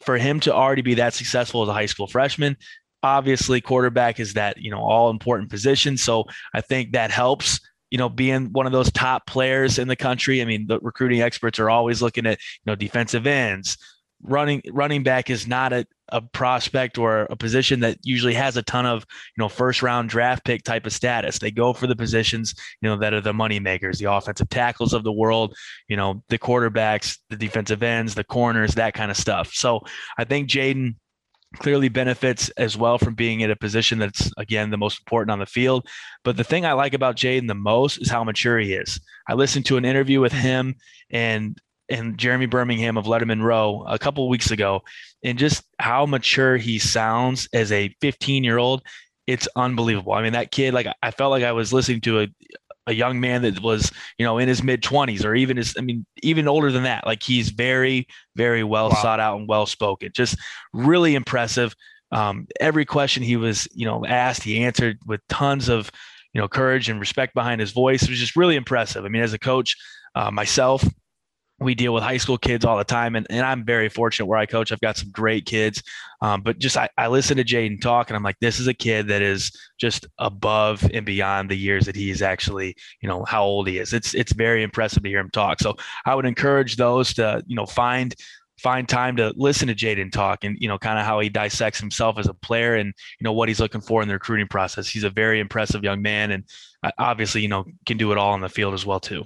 For 0.00 0.18
him 0.18 0.40
to 0.40 0.52
already 0.52 0.82
be 0.82 0.94
that 0.94 1.14
successful 1.14 1.62
as 1.62 1.68
a 1.68 1.72
high 1.72 1.86
school 1.86 2.06
freshman, 2.06 2.56
obviously 3.04 3.60
quarterback 3.60 4.18
is 4.18 4.32
that 4.32 4.56
you 4.56 4.70
know 4.70 4.82
all 4.82 5.10
important 5.10 5.50
position 5.50 5.94
so 5.96 6.24
i 6.54 6.60
think 6.60 6.92
that 6.92 7.10
helps 7.10 7.60
you 7.90 7.98
know 7.98 8.08
being 8.08 8.52
one 8.52 8.66
of 8.66 8.72
those 8.72 8.90
top 8.92 9.26
players 9.26 9.78
in 9.78 9.88
the 9.88 9.96
country. 9.96 10.42
I 10.42 10.44
mean 10.44 10.66
the 10.66 10.78
recruiting 10.80 11.20
experts 11.20 11.58
are 11.58 11.70
always 11.70 12.02
looking 12.02 12.26
at 12.26 12.38
you 12.38 12.70
know 12.70 12.74
defensive 12.74 13.26
ends. 13.26 13.76
Running 14.22 14.62
running 14.70 15.02
back 15.02 15.28
is 15.28 15.46
not 15.46 15.72
a, 15.72 15.86
a 16.08 16.22
prospect 16.22 16.96
or 16.96 17.22
a 17.22 17.36
position 17.36 17.80
that 17.80 17.98
usually 18.02 18.32
has 18.34 18.56
a 18.56 18.62
ton 18.62 18.86
of 18.86 19.04
you 19.36 19.42
know 19.42 19.48
first 19.48 19.82
round 19.82 20.08
draft 20.08 20.44
pick 20.44 20.62
type 20.62 20.86
of 20.86 20.92
status. 20.92 21.38
They 21.38 21.50
go 21.50 21.72
for 21.72 21.86
the 21.86 21.96
positions 21.96 22.54
you 22.80 22.88
know 22.88 22.96
that 22.96 23.12
are 23.12 23.20
the 23.20 23.34
money 23.34 23.60
makers 23.60 23.98
the 23.98 24.10
offensive 24.10 24.48
tackles 24.48 24.94
of 24.94 25.04
the 25.04 25.12
world 25.12 25.54
you 25.88 25.96
know 25.96 26.22
the 26.28 26.38
quarterbacks 26.38 27.18
the 27.28 27.36
defensive 27.36 27.82
ends 27.82 28.14
the 28.14 28.24
corners 28.24 28.74
that 28.74 28.94
kind 28.94 29.10
of 29.10 29.16
stuff. 29.16 29.52
So 29.52 29.80
i 30.16 30.24
think 30.24 30.48
jadyn 30.48 30.94
clearly 31.58 31.88
benefits 31.88 32.50
as 32.50 32.76
well 32.76 32.98
from 32.98 33.14
being 33.14 33.40
in 33.40 33.50
a 33.50 33.56
position 33.56 33.98
that's 33.98 34.30
again 34.36 34.70
the 34.70 34.76
most 34.76 35.00
important 35.00 35.30
on 35.30 35.38
the 35.38 35.46
field. 35.46 35.86
But 36.24 36.36
the 36.36 36.44
thing 36.44 36.64
I 36.64 36.72
like 36.72 36.94
about 36.94 37.16
Jadyn 37.16 37.48
the 37.48 37.54
most 37.54 37.98
is 37.98 38.10
how 38.10 38.24
mature 38.24 38.58
he 38.58 38.74
is. 38.74 39.00
I 39.28 39.34
listened 39.34 39.66
to 39.66 39.76
an 39.76 39.84
interview 39.84 40.20
with 40.20 40.32
him 40.32 40.76
and 41.10 41.58
and 41.90 42.16
Jeremy 42.18 42.46
Birmingham 42.46 42.96
of 42.96 43.04
Letterman 43.04 43.42
Row 43.42 43.84
a 43.86 43.98
couple 43.98 44.28
weeks 44.28 44.50
ago, 44.50 44.82
and 45.22 45.38
just 45.38 45.64
how 45.78 46.06
mature 46.06 46.56
he 46.56 46.78
sounds 46.78 47.48
as 47.52 47.72
a 47.72 47.94
15 48.00 48.44
year 48.44 48.58
old. 48.58 48.82
It's 49.26 49.48
unbelievable. 49.56 50.12
I 50.12 50.22
mean, 50.22 50.34
that 50.34 50.50
kid, 50.50 50.74
like 50.74 50.86
I 51.02 51.10
felt 51.10 51.30
like 51.30 51.44
I 51.44 51.52
was 51.52 51.72
listening 51.72 52.02
to 52.02 52.20
a, 52.20 52.28
a 52.86 52.92
young 52.92 53.20
man 53.20 53.42
that 53.42 53.60
was, 53.60 53.90
you 54.18 54.24
know, 54.24 54.38
in 54.38 54.48
his 54.48 54.62
mid 54.62 54.82
20s 54.82 55.24
or 55.24 55.34
even 55.34 55.56
his, 55.56 55.74
I 55.78 55.80
mean, 55.80 56.04
even 56.22 56.48
older 56.48 56.70
than 56.70 56.82
that. 56.84 57.06
Like 57.06 57.22
he's 57.22 57.50
very, 57.50 58.06
very 58.36 58.64
well 58.64 58.90
wow. 58.90 59.02
sought 59.02 59.20
out 59.20 59.38
and 59.38 59.48
well 59.48 59.66
spoken. 59.66 60.10
Just 60.12 60.36
really 60.72 61.14
impressive. 61.14 61.74
Um, 62.12 62.46
every 62.60 62.84
question 62.84 63.22
he 63.22 63.36
was, 63.36 63.66
you 63.74 63.86
know, 63.86 64.04
asked, 64.06 64.42
he 64.42 64.62
answered 64.62 64.98
with 65.06 65.20
tons 65.28 65.68
of, 65.68 65.90
you 66.32 66.40
know, 66.40 66.48
courage 66.48 66.88
and 66.88 67.00
respect 67.00 67.34
behind 67.34 67.60
his 67.60 67.72
voice. 67.72 68.02
It 68.02 68.10
was 68.10 68.18
just 68.18 68.36
really 68.36 68.56
impressive. 68.56 69.04
I 69.04 69.08
mean, 69.08 69.22
as 69.22 69.32
a 69.32 69.38
coach, 69.38 69.76
uh, 70.14 70.30
myself, 70.30 70.84
we 71.64 71.74
deal 71.74 71.94
with 71.94 72.02
high 72.02 72.16
school 72.16 72.38
kids 72.38 72.64
all 72.64 72.76
the 72.76 72.84
time 72.84 73.16
and, 73.16 73.26
and 73.30 73.44
i'm 73.44 73.64
very 73.64 73.88
fortunate 73.88 74.26
where 74.26 74.38
i 74.38 74.46
coach. 74.46 74.72
I've 74.72 74.80
got 74.80 74.96
some 74.96 75.10
great 75.10 75.46
kids 75.46 75.82
um, 76.20 76.42
but 76.42 76.58
just 76.58 76.76
I, 76.76 76.88
I 76.96 77.08
listen 77.08 77.36
to 77.36 77.44
jadyn 77.44 77.80
talk 77.80 78.10
and 78.10 78.16
i'm 78.16 78.22
like 78.22 78.38
this 78.40 78.60
is 78.60 78.66
a 78.66 78.74
kid 78.74 79.08
that 79.08 79.22
is 79.22 79.50
just 79.78 80.06
above 80.18 80.88
and 80.92 81.04
beyond 81.04 81.50
the 81.50 81.56
years 81.56 81.86
that 81.86 81.96
he's 81.96 82.22
actually 82.22 82.76
you 83.00 83.08
know 83.08 83.24
how 83.24 83.44
old 83.44 83.68
he 83.68 83.78
is. 83.78 83.92
It's 83.92 84.14
it's 84.14 84.32
very 84.32 84.62
impressive 84.62 85.02
to 85.02 85.08
hear 85.08 85.20
him 85.20 85.30
talk. 85.30 85.60
So 85.60 85.76
i 86.06 86.14
would 86.14 86.26
encourage 86.26 86.76
those 86.76 87.14
to 87.14 87.42
you 87.46 87.56
know 87.56 87.66
find 87.66 88.14
find 88.58 88.88
time 88.88 89.16
to 89.16 89.34
listen 89.36 89.68
to 89.68 89.74
jadyn 89.74 90.12
talk 90.12 90.44
and 90.44 90.56
you 90.60 90.68
know 90.68 90.78
kind 90.78 90.98
of 90.98 91.04
how 91.04 91.20
he 91.20 91.28
dissects 91.28 91.80
himself 91.80 92.18
as 92.18 92.28
a 92.28 92.34
player 92.34 92.76
and 92.76 92.94
you 93.18 93.24
know 93.24 93.32
what 93.32 93.48
he's 93.48 93.60
looking 93.60 93.80
for 93.80 94.00
in 94.02 94.08
the 94.08 94.14
recruiting 94.14 94.48
process. 94.48 94.88
He's 94.88 95.04
a 95.04 95.10
very 95.10 95.40
impressive 95.40 95.82
young 95.82 96.02
man 96.02 96.30
and 96.30 96.44
uh, 96.82 96.92
obviously 96.98 97.42
you 97.42 97.48
know 97.48 97.64
can 97.86 97.96
do 97.96 98.12
it 98.12 98.18
all 98.18 98.32
on 98.32 98.40
the 98.40 98.48
field 98.48 98.74
as 98.74 98.86
well 98.86 99.00
too 99.00 99.24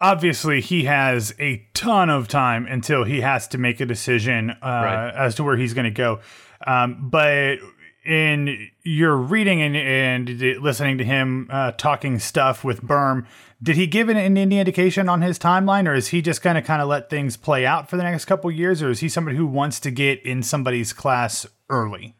obviously 0.00 0.60
he 0.60 0.84
has 0.84 1.34
a 1.38 1.66
ton 1.74 2.10
of 2.10 2.28
time 2.28 2.66
until 2.66 3.04
he 3.04 3.20
has 3.20 3.46
to 3.48 3.58
make 3.58 3.80
a 3.80 3.86
decision 3.86 4.50
uh, 4.50 4.56
right. 4.62 5.10
as 5.16 5.34
to 5.36 5.44
where 5.44 5.56
he's 5.56 5.74
going 5.74 5.84
to 5.84 5.90
go. 5.90 6.20
Um, 6.66 7.08
but 7.10 7.58
in 8.04 8.70
your 8.82 9.16
reading 9.16 9.60
and, 9.60 9.76
and 9.76 10.40
listening 10.62 10.98
to 10.98 11.04
him 11.04 11.48
uh, 11.50 11.72
talking 11.72 12.18
stuff 12.18 12.64
with 12.64 12.82
Berm, 12.82 13.26
did 13.62 13.76
he 13.76 13.86
give 13.86 14.08
an, 14.08 14.16
any 14.16 14.58
indication 14.58 15.08
on 15.08 15.20
his 15.20 15.38
timeline, 15.38 15.86
or 15.86 15.94
is 15.94 16.08
he 16.08 16.22
just 16.22 16.42
going 16.42 16.56
to 16.56 16.62
kind 16.62 16.80
of 16.80 16.88
let 16.88 17.10
things 17.10 17.36
play 17.36 17.66
out 17.66 17.90
for 17.90 17.96
the 17.96 18.02
next 18.02 18.24
couple 18.24 18.50
years, 18.50 18.82
or 18.82 18.90
is 18.90 19.00
he 19.00 19.08
somebody 19.08 19.36
who 19.36 19.46
wants 19.46 19.80
to 19.80 19.90
get 19.90 20.24
in 20.24 20.42
somebody's 20.42 20.94
class 20.94 21.46
early? 21.68 22.16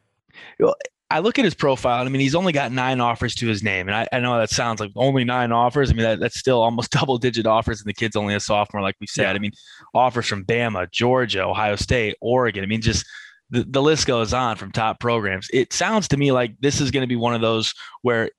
Well, 0.59 0.75
I 1.11 1.19
look 1.19 1.39
at 1.39 1.45
his 1.45 1.55
profile. 1.55 2.07
I 2.07 2.09
mean, 2.09 2.21
he's 2.21 2.37
only 2.37 2.53
got 2.53 2.71
nine 2.71 3.01
offers 3.01 3.35
to 3.37 3.49
his 3.49 3.63
name, 3.63 3.89
and 3.89 3.97
I, 3.97 4.07
I 4.13 4.21
know 4.21 4.39
that 4.39 4.51
sounds 4.51 4.81
like 4.81 4.93
only 4.95 5.25
nine 5.25 5.51
offers. 5.51 5.91
I 5.91 5.95
mean, 5.95 6.05
that, 6.05 6.21
that's 6.21 6.39
still 6.39 6.63
almost 6.63 6.91
double 6.99 7.19
digit 7.19 7.47
offers, 7.47 7.81
and 7.81 7.89
the 7.89 7.95
kid's 7.95 8.17
only 8.17 8.35
a 8.35 8.41
sophomore, 8.41 8.83
like 8.83 8.97
we 9.01 9.07
said. 9.07 9.25
Yeah. 9.25 9.33
I 9.33 9.39
mean, 9.39 9.53
offers 9.93 10.27
from 10.27 10.45
Bama, 10.45 10.91
Georgia, 10.91 11.45
Ohio 11.45 11.77
State, 11.77 12.17
Oregon. 12.21 12.63
I 12.63 12.67
mean, 12.67 12.81
just 12.81 13.05
the, 13.51 13.65
the 13.69 13.83
list 13.83 14.07
goes 14.07 14.33
on 14.33 14.57
from 14.57 14.71
top 14.71 15.01
programs. 15.01 15.49
It 15.53 15.73
sounds 15.73 16.07
to 16.09 16.17
me 16.17 16.33
like 16.33 16.55
this 16.61 16.81
is 16.81 16.91
going 16.91 17.03
to 17.03 17.09
be 17.09 17.17
one 17.17 17.35
of 17.35 17.41
those 17.41 17.75
where 18.03 18.31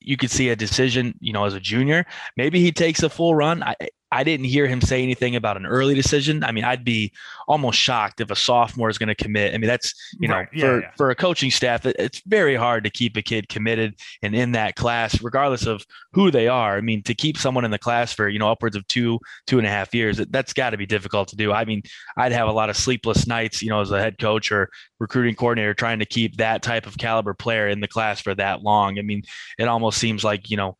you 0.00 0.16
could 0.16 0.30
see 0.30 0.48
a 0.50 0.56
decision, 0.56 1.14
you 1.20 1.32
know, 1.32 1.44
as 1.44 1.54
a 1.54 1.60
junior. 1.60 2.06
Maybe 2.36 2.60
he 2.60 2.70
takes 2.70 3.02
a 3.02 3.08
full 3.08 3.34
run. 3.34 3.62
I, 3.62 3.74
I 4.12 4.24
didn't 4.24 4.44
hear 4.44 4.66
him 4.66 4.82
say 4.82 5.02
anything 5.02 5.36
about 5.36 5.56
an 5.56 5.64
early 5.64 5.94
decision. 5.94 6.44
I 6.44 6.52
mean, 6.52 6.64
I'd 6.64 6.84
be 6.84 7.12
almost 7.48 7.78
shocked 7.78 8.20
if 8.20 8.30
a 8.30 8.36
sophomore 8.36 8.90
is 8.90 8.98
going 8.98 9.08
to 9.08 9.14
commit. 9.14 9.54
I 9.54 9.58
mean, 9.58 9.68
that's 9.68 9.94
you 10.20 10.28
know, 10.28 10.36
right. 10.36 10.48
yeah, 10.52 10.64
for, 10.64 10.80
yeah. 10.80 10.90
for 10.98 11.10
a 11.10 11.14
coaching 11.14 11.50
staff, 11.50 11.86
it's 11.86 12.20
very 12.26 12.54
hard 12.54 12.84
to 12.84 12.90
keep 12.90 13.16
a 13.16 13.22
kid 13.22 13.48
committed 13.48 13.94
and 14.22 14.34
in 14.34 14.52
that 14.52 14.76
class, 14.76 15.20
regardless 15.22 15.66
of 15.66 15.84
who 16.12 16.30
they 16.30 16.46
are. 16.46 16.76
I 16.76 16.82
mean, 16.82 17.02
to 17.04 17.14
keep 17.14 17.38
someone 17.38 17.64
in 17.64 17.70
the 17.70 17.78
class 17.78 18.12
for 18.12 18.28
you 18.28 18.38
know 18.38 18.50
upwards 18.50 18.76
of 18.76 18.86
two, 18.86 19.18
two 19.46 19.56
and 19.56 19.66
a 19.66 19.70
half 19.70 19.94
years, 19.94 20.18
that's 20.28 20.52
got 20.52 20.70
to 20.70 20.76
be 20.76 20.86
difficult 20.86 21.28
to 21.28 21.36
do. 21.36 21.50
I 21.50 21.64
mean, 21.64 21.82
I'd 22.18 22.32
have 22.32 22.48
a 22.48 22.52
lot 22.52 22.68
of 22.68 22.76
sleepless 22.76 23.26
nights, 23.26 23.62
you 23.62 23.70
know, 23.70 23.80
as 23.80 23.90
a 23.90 23.98
head 23.98 24.18
coach 24.18 24.52
or 24.52 24.68
recruiting 25.00 25.34
coordinator, 25.34 25.72
trying 25.72 26.00
to 26.00 26.06
keep 26.06 26.36
that 26.36 26.62
type 26.62 26.86
of 26.86 26.98
caliber 26.98 27.32
player 27.32 27.66
in 27.66 27.80
the 27.80 27.88
class 27.88 28.20
for 28.20 28.34
that 28.34 28.62
long. 28.62 28.98
I 28.98 29.02
mean, 29.02 29.22
it 29.58 29.68
almost 29.68 29.96
seems 29.98 30.22
like 30.22 30.50
you 30.50 30.58
know 30.58 30.76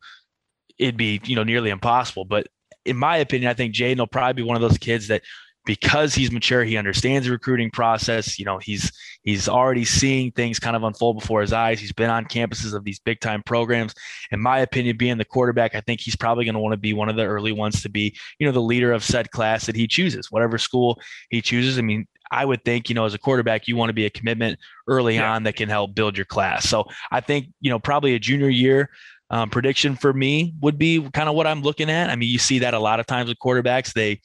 it'd 0.77 0.97
be 0.97 1.19
you 1.23 1.35
know 1.35 1.43
nearly 1.43 1.71
impossible. 1.71 2.25
But 2.25 2.47
in 2.85 2.97
my 2.97 3.17
opinion, 3.17 3.49
I 3.49 3.53
think 3.53 3.73
Jadyn 3.73 3.99
will 3.99 4.07
probably 4.07 4.41
be 4.41 4.47
one 4.47 4.55
of 4.55 4.61
those 4.61 4.77
kids 4.77 5.07
that 5.07 5.21
because 5.65 6.13
he's 6.13 6.31
mature, 6.31 6.63
he 6.63 6.75
understands 6.75 7.25
the 7.25 7.31
recruiting 7.31 7.71
process. 7.71 8.37
You 8.37 8.45
know, 8.45 8.57
he's 8.57 8.91
he's 9.23 9.47
already 9.47 9.85
seeing 9.85 10.31
things 10.31 10.59
kind 10.59 10.75
of 10.75 10.83
unfold 10.83 11.19
before 11.19 11.41
his 11.41 11.53
eyes. 11.53 11.79
He's 11.79 11.93
been 11.93 12.09
on 12.09 12.25
campuses 12.25 12.73
of 12.73 12.83
these 12.83 12.99
big 12.99 13.21
time 13.21 13.41
programs. 13.43 13.93
In 14.31 14.41
my 14.41 14.59
opinion, 14.59 14.97
being 14.97 15.17
the 15.17 15.25
quarterback, 15.25 15.75
I 15.75 15.81
think 15.81 16.01
he's 16.01 16.15
probably 16.15 16.45
going 16.45 16.55
to 16.55 16.59
want 16.59 16.73
to 16.73 16.77
be 16.77 16.93
one 16.93 17.09
of 17.09 17.15
the 17.15 17.23
early 17.23 17.53
ones 17.53 17.81
to 17.83 17.89
be, 17.89 18.15
you 18.39 18.45
know, 18.45 18.51
the 18.51 18.61
leader 18.61 18.91
of 18.91 19.03
said 19.03 19.31
class 19.31 19.65
that 19.65 19.75
he 19.75 19.87
chooses, 19.87 20.31
whatever 20.31 20.57
school 20.57 20.99
he 21.29 21.41
chooses. 21.41 21.77
I 21.77 21.81
mean, 21.81 22.07
I 22.31 22.45
would 22.45 22.65
think, 22.65 22.89
you 22.89 22.95
know, 22.95 23.05
as 23.05 23.13
a 23.13 23.19
quarterback, 23.19 23.67
you 23.67 23.75
want 23.75 23.89
to 23.89 23.93
be 23.93 24.05
a 24.05 24.09
commitment 24.09 24.59
early 24.87 25.15
yeah. 25.15 25.33
on 25.33 25.43
that 25.43 25.55
can 25.55 25.69
help 25.69 25.93
build 25.93 26.17
your 26.17 26.25
class. 26.25 26.67
So 26.67 26.85
I 27.11 27.21
think, 27.21 27.47
you 27.61 27.69
know, 27.69 27.79
probably 27.79 28.15
a 28.15 28.19
junior 28.19 28.49
year, 28.49 28.89
um, 29.33 29.49
prediction 29.49 29.95
for 29.95 30.13
me 30.13 30.53
would 30.61 30.77
be 30.77 31.01
kind 31.09 31.27
of 31.27 31.33
what 31.33 31.47
I'm 31.47 31.63
looking 31.63 31.89
at. 31.89 32.11
I 32.11 32.15
mean, 32.15 32.29
you 32.29 32.37
see 32.37 32.59
that 32.59 32.75
a 32.75 32.79
lot 32.79 32.99
of 32.99 33.07
times 33.07 33.29
with 33.29 33.39
quarterbacks. 33.39 33.91
They 33.91 34.21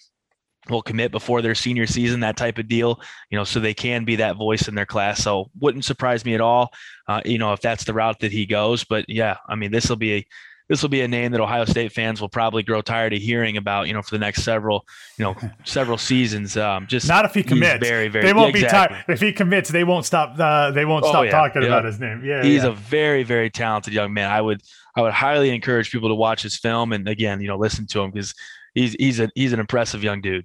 will 0.69 0.83
commit 0.83 1.13
before 1.13 1.41
their 1.41 1.55
senior 1.55 1.87
season, 1.87 2.21
that 2.21 2.37
type 2.37 2.59
of 2.59 2.69
deal, 2.69 3.01
you 3.31 3.39
know, 3.39 3.45
so 3.45 3.59
they 3.59 3.73
can 3.73 4.05
be 4.05 4.17
that 4.17 4.37
voice 4.37 4.69
in 4.69 4.75
their 4.75 4.85
class. 4.85 5.23
So 5.23 5.51
wouldn't 5.59 5.87
surprise 5.87 6.27
me 6.27 6.35
at 6.35 6.43
all, 6.43 6.75
uh, 7.09 7.23
you 7.25 7.39
know, 7.39 7.55
if 7.55 7.63
that's 7.63 7.85
the 7.85 7.95
route 7.95 8.21
that 8.21 8.33
he 8.33 8.45
goes. 8.45 8.85
But 8.85 9.07
yeah, 9.09 9.39
I 9.49 9.55
mean, 9.55 9.73
this 9.73 9.89
will 9.89 9.97
be 9.97 10.13
a 10.13 10.27
this 10.69 10.83
will 10.83 10.91
be 10.91 11.01
a 11.01 11.09
name 11.09 11.33
that 11.33 11.41
Ohio 11.41 11.65
State 11.65 11.93
fans 11.93 12.21
will 12.21 12.29
probably 12.29 12.63
grow 12.63 12.83
tired 12.83 13.15
of 13.15 13.21
hearing 13.21 13.57
about, 13.57 13.87
you 13.87 13.95
know, 13.95 14.03
for 14.03 14.11
the 14.11 14.19
next 14.19 14.43
several, 14.43 14.87
you 15.17 15.25
know, 15.25 15.35
several 15.65 15.97
seasons. 15.97 16.57
Um, 16.59 16.87
just 16.87 17.09
not 17.09 17.25
if 17.25 17.33
he 17.33 17.43
commits. 17.43 17.87
Very, 17.87 18.09
very. 18.09 18.27
They 18.27 18.35
won't 18.35 18.55
yeah, 18.55 18.65
exactly. 18.65 18.97
be 18.97 19.03
tired 19.05 19.15
if 19.15 19.21
he 19.21 19.33
commits. 19.33 19.71
They 19.71 19.85
won't 19.85 20.05
stop. 20.05 20.39
Uh, 20.39 20.71
they 20.71 20.85
won't 20.85 21.05
oh, 21.07 21.09
stop 21.09 21.25
yeah, 21.25 21.31
talking 21.31 21.63
yeah. 21.63 21.69
about 21.69 21.85
his 21.87 21.99
name. 21.99 22.23
Yeah, 22.23 22.43
he's 22.43 22.65
a 22.65 22.73
very, 22.73 23.23
very 23.23 23.49
talented 23.49 23.95
young 23.95 24.13
man. 24.13 24.31
I 24.31 24.43
would, 24.43 24.63
I 24.99 25.01
would 25.03 25.13
highly 25.13 25.51
encourage 25.51 25.93
people 25.93 26.09
to 26.09 26.15
watch 26.17 26.43
his 26.43 26.57
film 26.57 26.93
and 26.93 27.09
again, 27.09 27.41
you 27.41 27.47
know, 27.47 27.57
listen 27.57 27.87
to 27.87 28.01
him 28.01 28.11
because 28.11 28.35
he's 28.75 28.97
he's 28.99 29.21
a 29.21 29.31
he's 29.37 29.53
an 29.53 29.61
impressive 29.61 30.03
young 30.03 30.21
dude. 30.21 30.45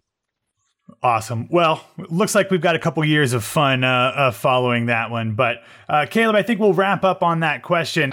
Awesome. 1.01 1.47
Well, 1.49 1.83
looks 1.97 2.35
like 2.35 2.51
we've 2.51 2.61
got 2.61 2.75
a 2.75 2.79
couple 2.79 3.03
years 3.03 3.33
of 3.33 3.43
fun 3.43 3.83
uh, 3.83 4.13
uh, 4.15 4.31
following 4.31 4.85
that 4.87 5.09
one. 5.09 5.33
But 5.33 5.63
uh, 5.89 6.05
Caleb, 6.07 6.35
I 6.35 6.43
think 6.43 6.59
we'll 6.59 6.73
wrap 6.73 7.03
up 7.03 7.23
on 7.23 7.39
that 7.39 7.63
question. 7.63 8.11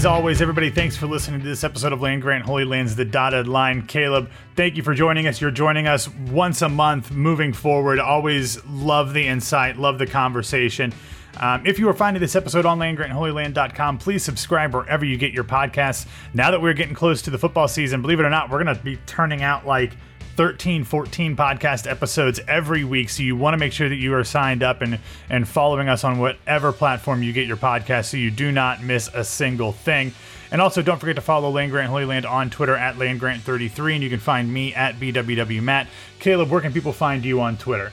As 0.00 0.06
always, 0.06 0.40
everybody, 0.40 0.70
thanks 0.70 0.96
for 0.96 1.06
listening 1.06 1.40
to 1.42 1.46
this 1.46 1.62
episode 1.62 1.92
of 1.92 2.00
Land 2.00 2.22
Grant 2.22 2.46
Holy 2.46 2.64
Lands, 2.64 2.96
The 2.96 3.04
Dotted 3.04 3.46
Line. 3.46 3.86
Caleb, 3.86 4.30
thank 4.56 4.78
you 4.78 4.82
for 4.82 4.94
joining 4.94 5.26
us. 5.26 5.42
You're 5.42 5.50
joining 5.50 5.86
us 5.86 6.08
once 6.08 6.62
a 6.62 6.70
month 6.70 7.10
moving 7.10 7.52
forward. 7.52 7.98
Always 7.98 8.64
love 8.64 9.12
the 9.12 9.28
insight, 9.28 9.76
love 9.76 9.98
the 9.98 10.06
conversation. 10.06 10.94
Um, 11.36 11.66
if 11.66 11.78
you 11.78 11.86
are 11.90 11.92
finding 11.92 12.22
this 12.22 12.34
episode 12.34 12.64
on 12.64 12.78
landgrantholyland.com, 12.78 13.98
please 13.98 14.24
subscribe 14.24 14.72
wherever 14.72 15.04
you 15.04 15.18
get 15.18 15.34
your 15.34 15.44
podcasts. 15.44 16.06
Now 16.32 16.50
that 16.50 16.62
we're 16.62 16.72
getting 16.72 16.94
close 16.94 17.20
to 17.20 17.30
the 17.30 17.36
football 17.36 17.68
season, 17.68 18.00
believe 18.00 18.20
it 18.20 18.24
or 18.24 18.30
not, 18.30 18.48
we're 18.48 18.64
going 18.64 18.74
to 18.74 18.82
be 18.82 18.96
turning 19.04 19.42
out 19.42 19.66
like– 19.66 19.92
13, 20.36 20.84
14 20.84 21.36
podcast 21.36 21.90
episodes 21.90 22.40
every 22.48 22.84
week. 22.84 23.08
So 23.10 23.22
you 23.22 23.36
want 23.36 23.54
to 23.54 23.58
make 23.58 23.72
sure 23.72 23.88
that 23.88 23.96
you 23.96 24.14
are 24.14 24.24
signed 24.24 24.62
up 24.62 24.80
and, 24.82 24.98
and 25.28 25.48
following 25.48 25.88
us 25.88 26.04
on 26.04 26.18
whatever 26.18 26.72
platform 26.72 27.22
you 27.22 27.32
get 27.32 27.46
your 27.46 27.56
podcast 27.56 28.06
so 28.06 28.16
you 28.16 28.30
do 28.30 28.50
not 28.52 28.82
miss 28.82 29.08
a 29.12 29.24
single 29.24 29.72
thing. 29.72 30.12
And 30.50 30.60
also, 30.60 30.82
don't 30.82 30.98
forget 30.98 31.16
to 31.16 31.22
follow 31.22 31.50
Land 31.50 31.70
Grant 31.70 31.90
Holy 31.90 32.04
Land 32.04 32.26
on 32.26 32.50
Twitter 32.50 32.74
at 32.76 32.98
Land 32.98 33.20
Grant 33.20 33.42
Thirty 33.42 33.68
Three, 33.68 33.94
and 33.94 34.02
you 34.02 34.10
can 34.10 34.18
find 34.18 34.52
me 34.52 34.74
at 34.74 34.96
BWWMatt. 34.96 35.86
Caleb, 36.18 36.50
where 36.50 36.60
can 36.60 36.72
people 36.72 36.92
find 36.92 37.24
you 37.24 37.40
on 37.40 37.56
Twitter? 37.56 37.92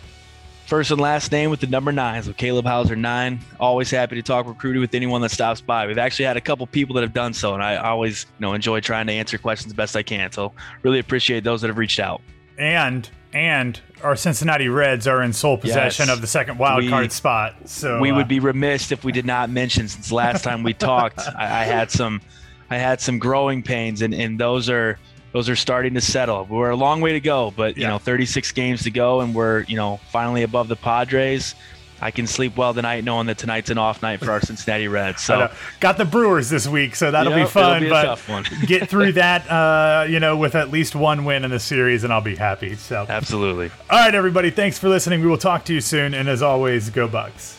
First 0.68 0.92
and 0.92 1.00
last 1.02 1.32
name 1.32 1.50
with 1.50 1.60
the 1.62 1.68
number 1.68 1.92
nine. 1.92 2.22
So 2.24 2.34
Caleb 2.34 2.66
Hauser 2.66 2.96
nine. 2.96 3.40
Always 3.60 3.90
happy 3.90 4.16
to 4.16 4.22
talk 4.22 4.46
recruiting 4.46 4.82
with 4.82 4.94
anyone 4.94 5.22
that 5.22 5.30
stops 5.32 5.62
by. 5.62 5.88
We've 5.88 5.98
actually 5.98 6.26
had 6.26 6.38
a 6.38 6.42
couple 6.42 6.68
people 6.68 6.94
that 6.96 7.02
have 7.02 7.14
done 7.14 7.34
so, 7.34 7.54
and 7.54 7.64
I 7.64 7.78
always 7.78 8.26
you 8.38 8.42
know 8.46 8.54
enjoy 8.54 8.80
trying 8.82 9.08
to 9.08 9.14
answer 9.14 9.38
questions 9.38 9.74
best 9.74 9.96
I 9.96 10.04
can. 10.04 10.32
So 10.32 10.52
really 10.84 11.00
appreciate 11.00 11.44
those 11.44 11.62
that 11.62 11.68
have 11.70 11.78
reached 11.78 12.00
out. 12.00 12.22
And 12.58 13.10
and 13.34 13.80
our 14.04 14.16
Cincinnati 14.16 14.68
Reds 14.70 15.06
are 15.08 15.22
in 15.22 15.34
sole 15.34 15.58
possession 15.58 16.08
Yes. 16.08 16.16
of 16.16 16.22
the 16.22 16.28
second 16.28 16.58
wild 16.58 16.84
We- 16.84 16.90
card 16.90 17.12
spot. 17.12 17.56
So 17.66 18.00
we 18.00 18.12
uh, 18.12 18.16
would 18.16 18.28
be 18.28 18.40
remiss 18.40 18.92
if 18.92 19.04
we 19.04 19.12
did 19.12 19.26
not 19.26 19.50
mention 19.50 19.88
since 19.88 20.12
last 20.12 20.44
time 20.44 20.64
we 20.64 20.74
talked 20.74 21.20
I, 21.38 21.62
I 21.62 21.64
had 21.66 21.92
some 21.92 22.22
i 22.70 22.78
had 22.78 23.00
some 23.00 23.18
growing 23.18 23.64
pains 23.64 24.02
and, 24.02 24.14
and 24.14 24.38
those 24.40 24.70
are 24.70 25.00
those 25.34 25.50
are 25.50 25.56
starting 25.56 25.94
to 25.94 26.02
settle 26.02 26.46
we're 26.50 26.70
a 26.70 26.76
long 26.76 27.02
way 27.02 27.14
to 27.14 27.20
go 27.20 27.52
but 27.56 27.76
you 27.78 27.84
Yeah. 27.84 27.90
know 27.90 27.98
36 28.00 28.52
games 28.54 28.84
to 28.84 28.92
go 28.92 29.22
and 29.22 29.36
we're 29.36 29.62
you 29.64 29.76
know 29.76 30.00
finally 30.12 30.44
above 30.44 30.68
the 30.68 30.76
padres 30.76 31.54
i 32.02 32.12
can 32.12 32.28
sleep 32.28 32.56
well 32.58 32.74
tonight 32.74 33.04
knowing 33.04 33.28
that 33.28 33.38
tonight's 33.38 33.70
an 33.70 33.78
off 33.78 34.02
night 34.02 34.20
for 34.20 34.32
our 34.32 34.40
cincinnati 34.50 34.88
reds 34.88 35.22
so 35.22 35.52
got 35.80 35.98
the 35.98 36.06
Brewers 36.06 36.50
this 36.50 36.68
week, 36.68 36.96
so 36.96 37.12
that'll 37.12 37.34
be 37.34 37.46
fun. 37.46 37.82
be 37.82 37.88
a 37.88 37.90
but 37.90 38.04
tough 38.04 38.30
one. 38.30 38.46
get 38.66 38.88
through 38.90 39.14
that, 39.14 39.50
uh, 39.50 40.06
you 40.08 40.20
know, 40.20 40.38
with 40.38 40.56
at 40.56 40.70
least 40.72 40.96
one 40.96 41.26
win 41.26 41.44
in 41.44 41.52
the 41.52 41.60
series, 41.60 42.04
and 42.04 42.14
I'll 42.14 42.22
be 42.22 42.36
happy. 42.36 42.76
So, 42.76 43.06
absolutely 43.10 43.70
all 43.90 43.98
right, 44.00 44.14
everybody, 44.16 44.50
thanks 44.52 44.78
for 44.80 44.90
listening. 44.90 45.22
We 45.22 45.28
will 45.28 45.38
talk 45.38 45.66
to 45.66 45.74
you 45.74 45.82
soon, 45.82 46.14
and 46.14 46.30
as 46.30 46.42
always, 46.42 46.90
go 46.90 47.08
Bucks. 47.08 47.57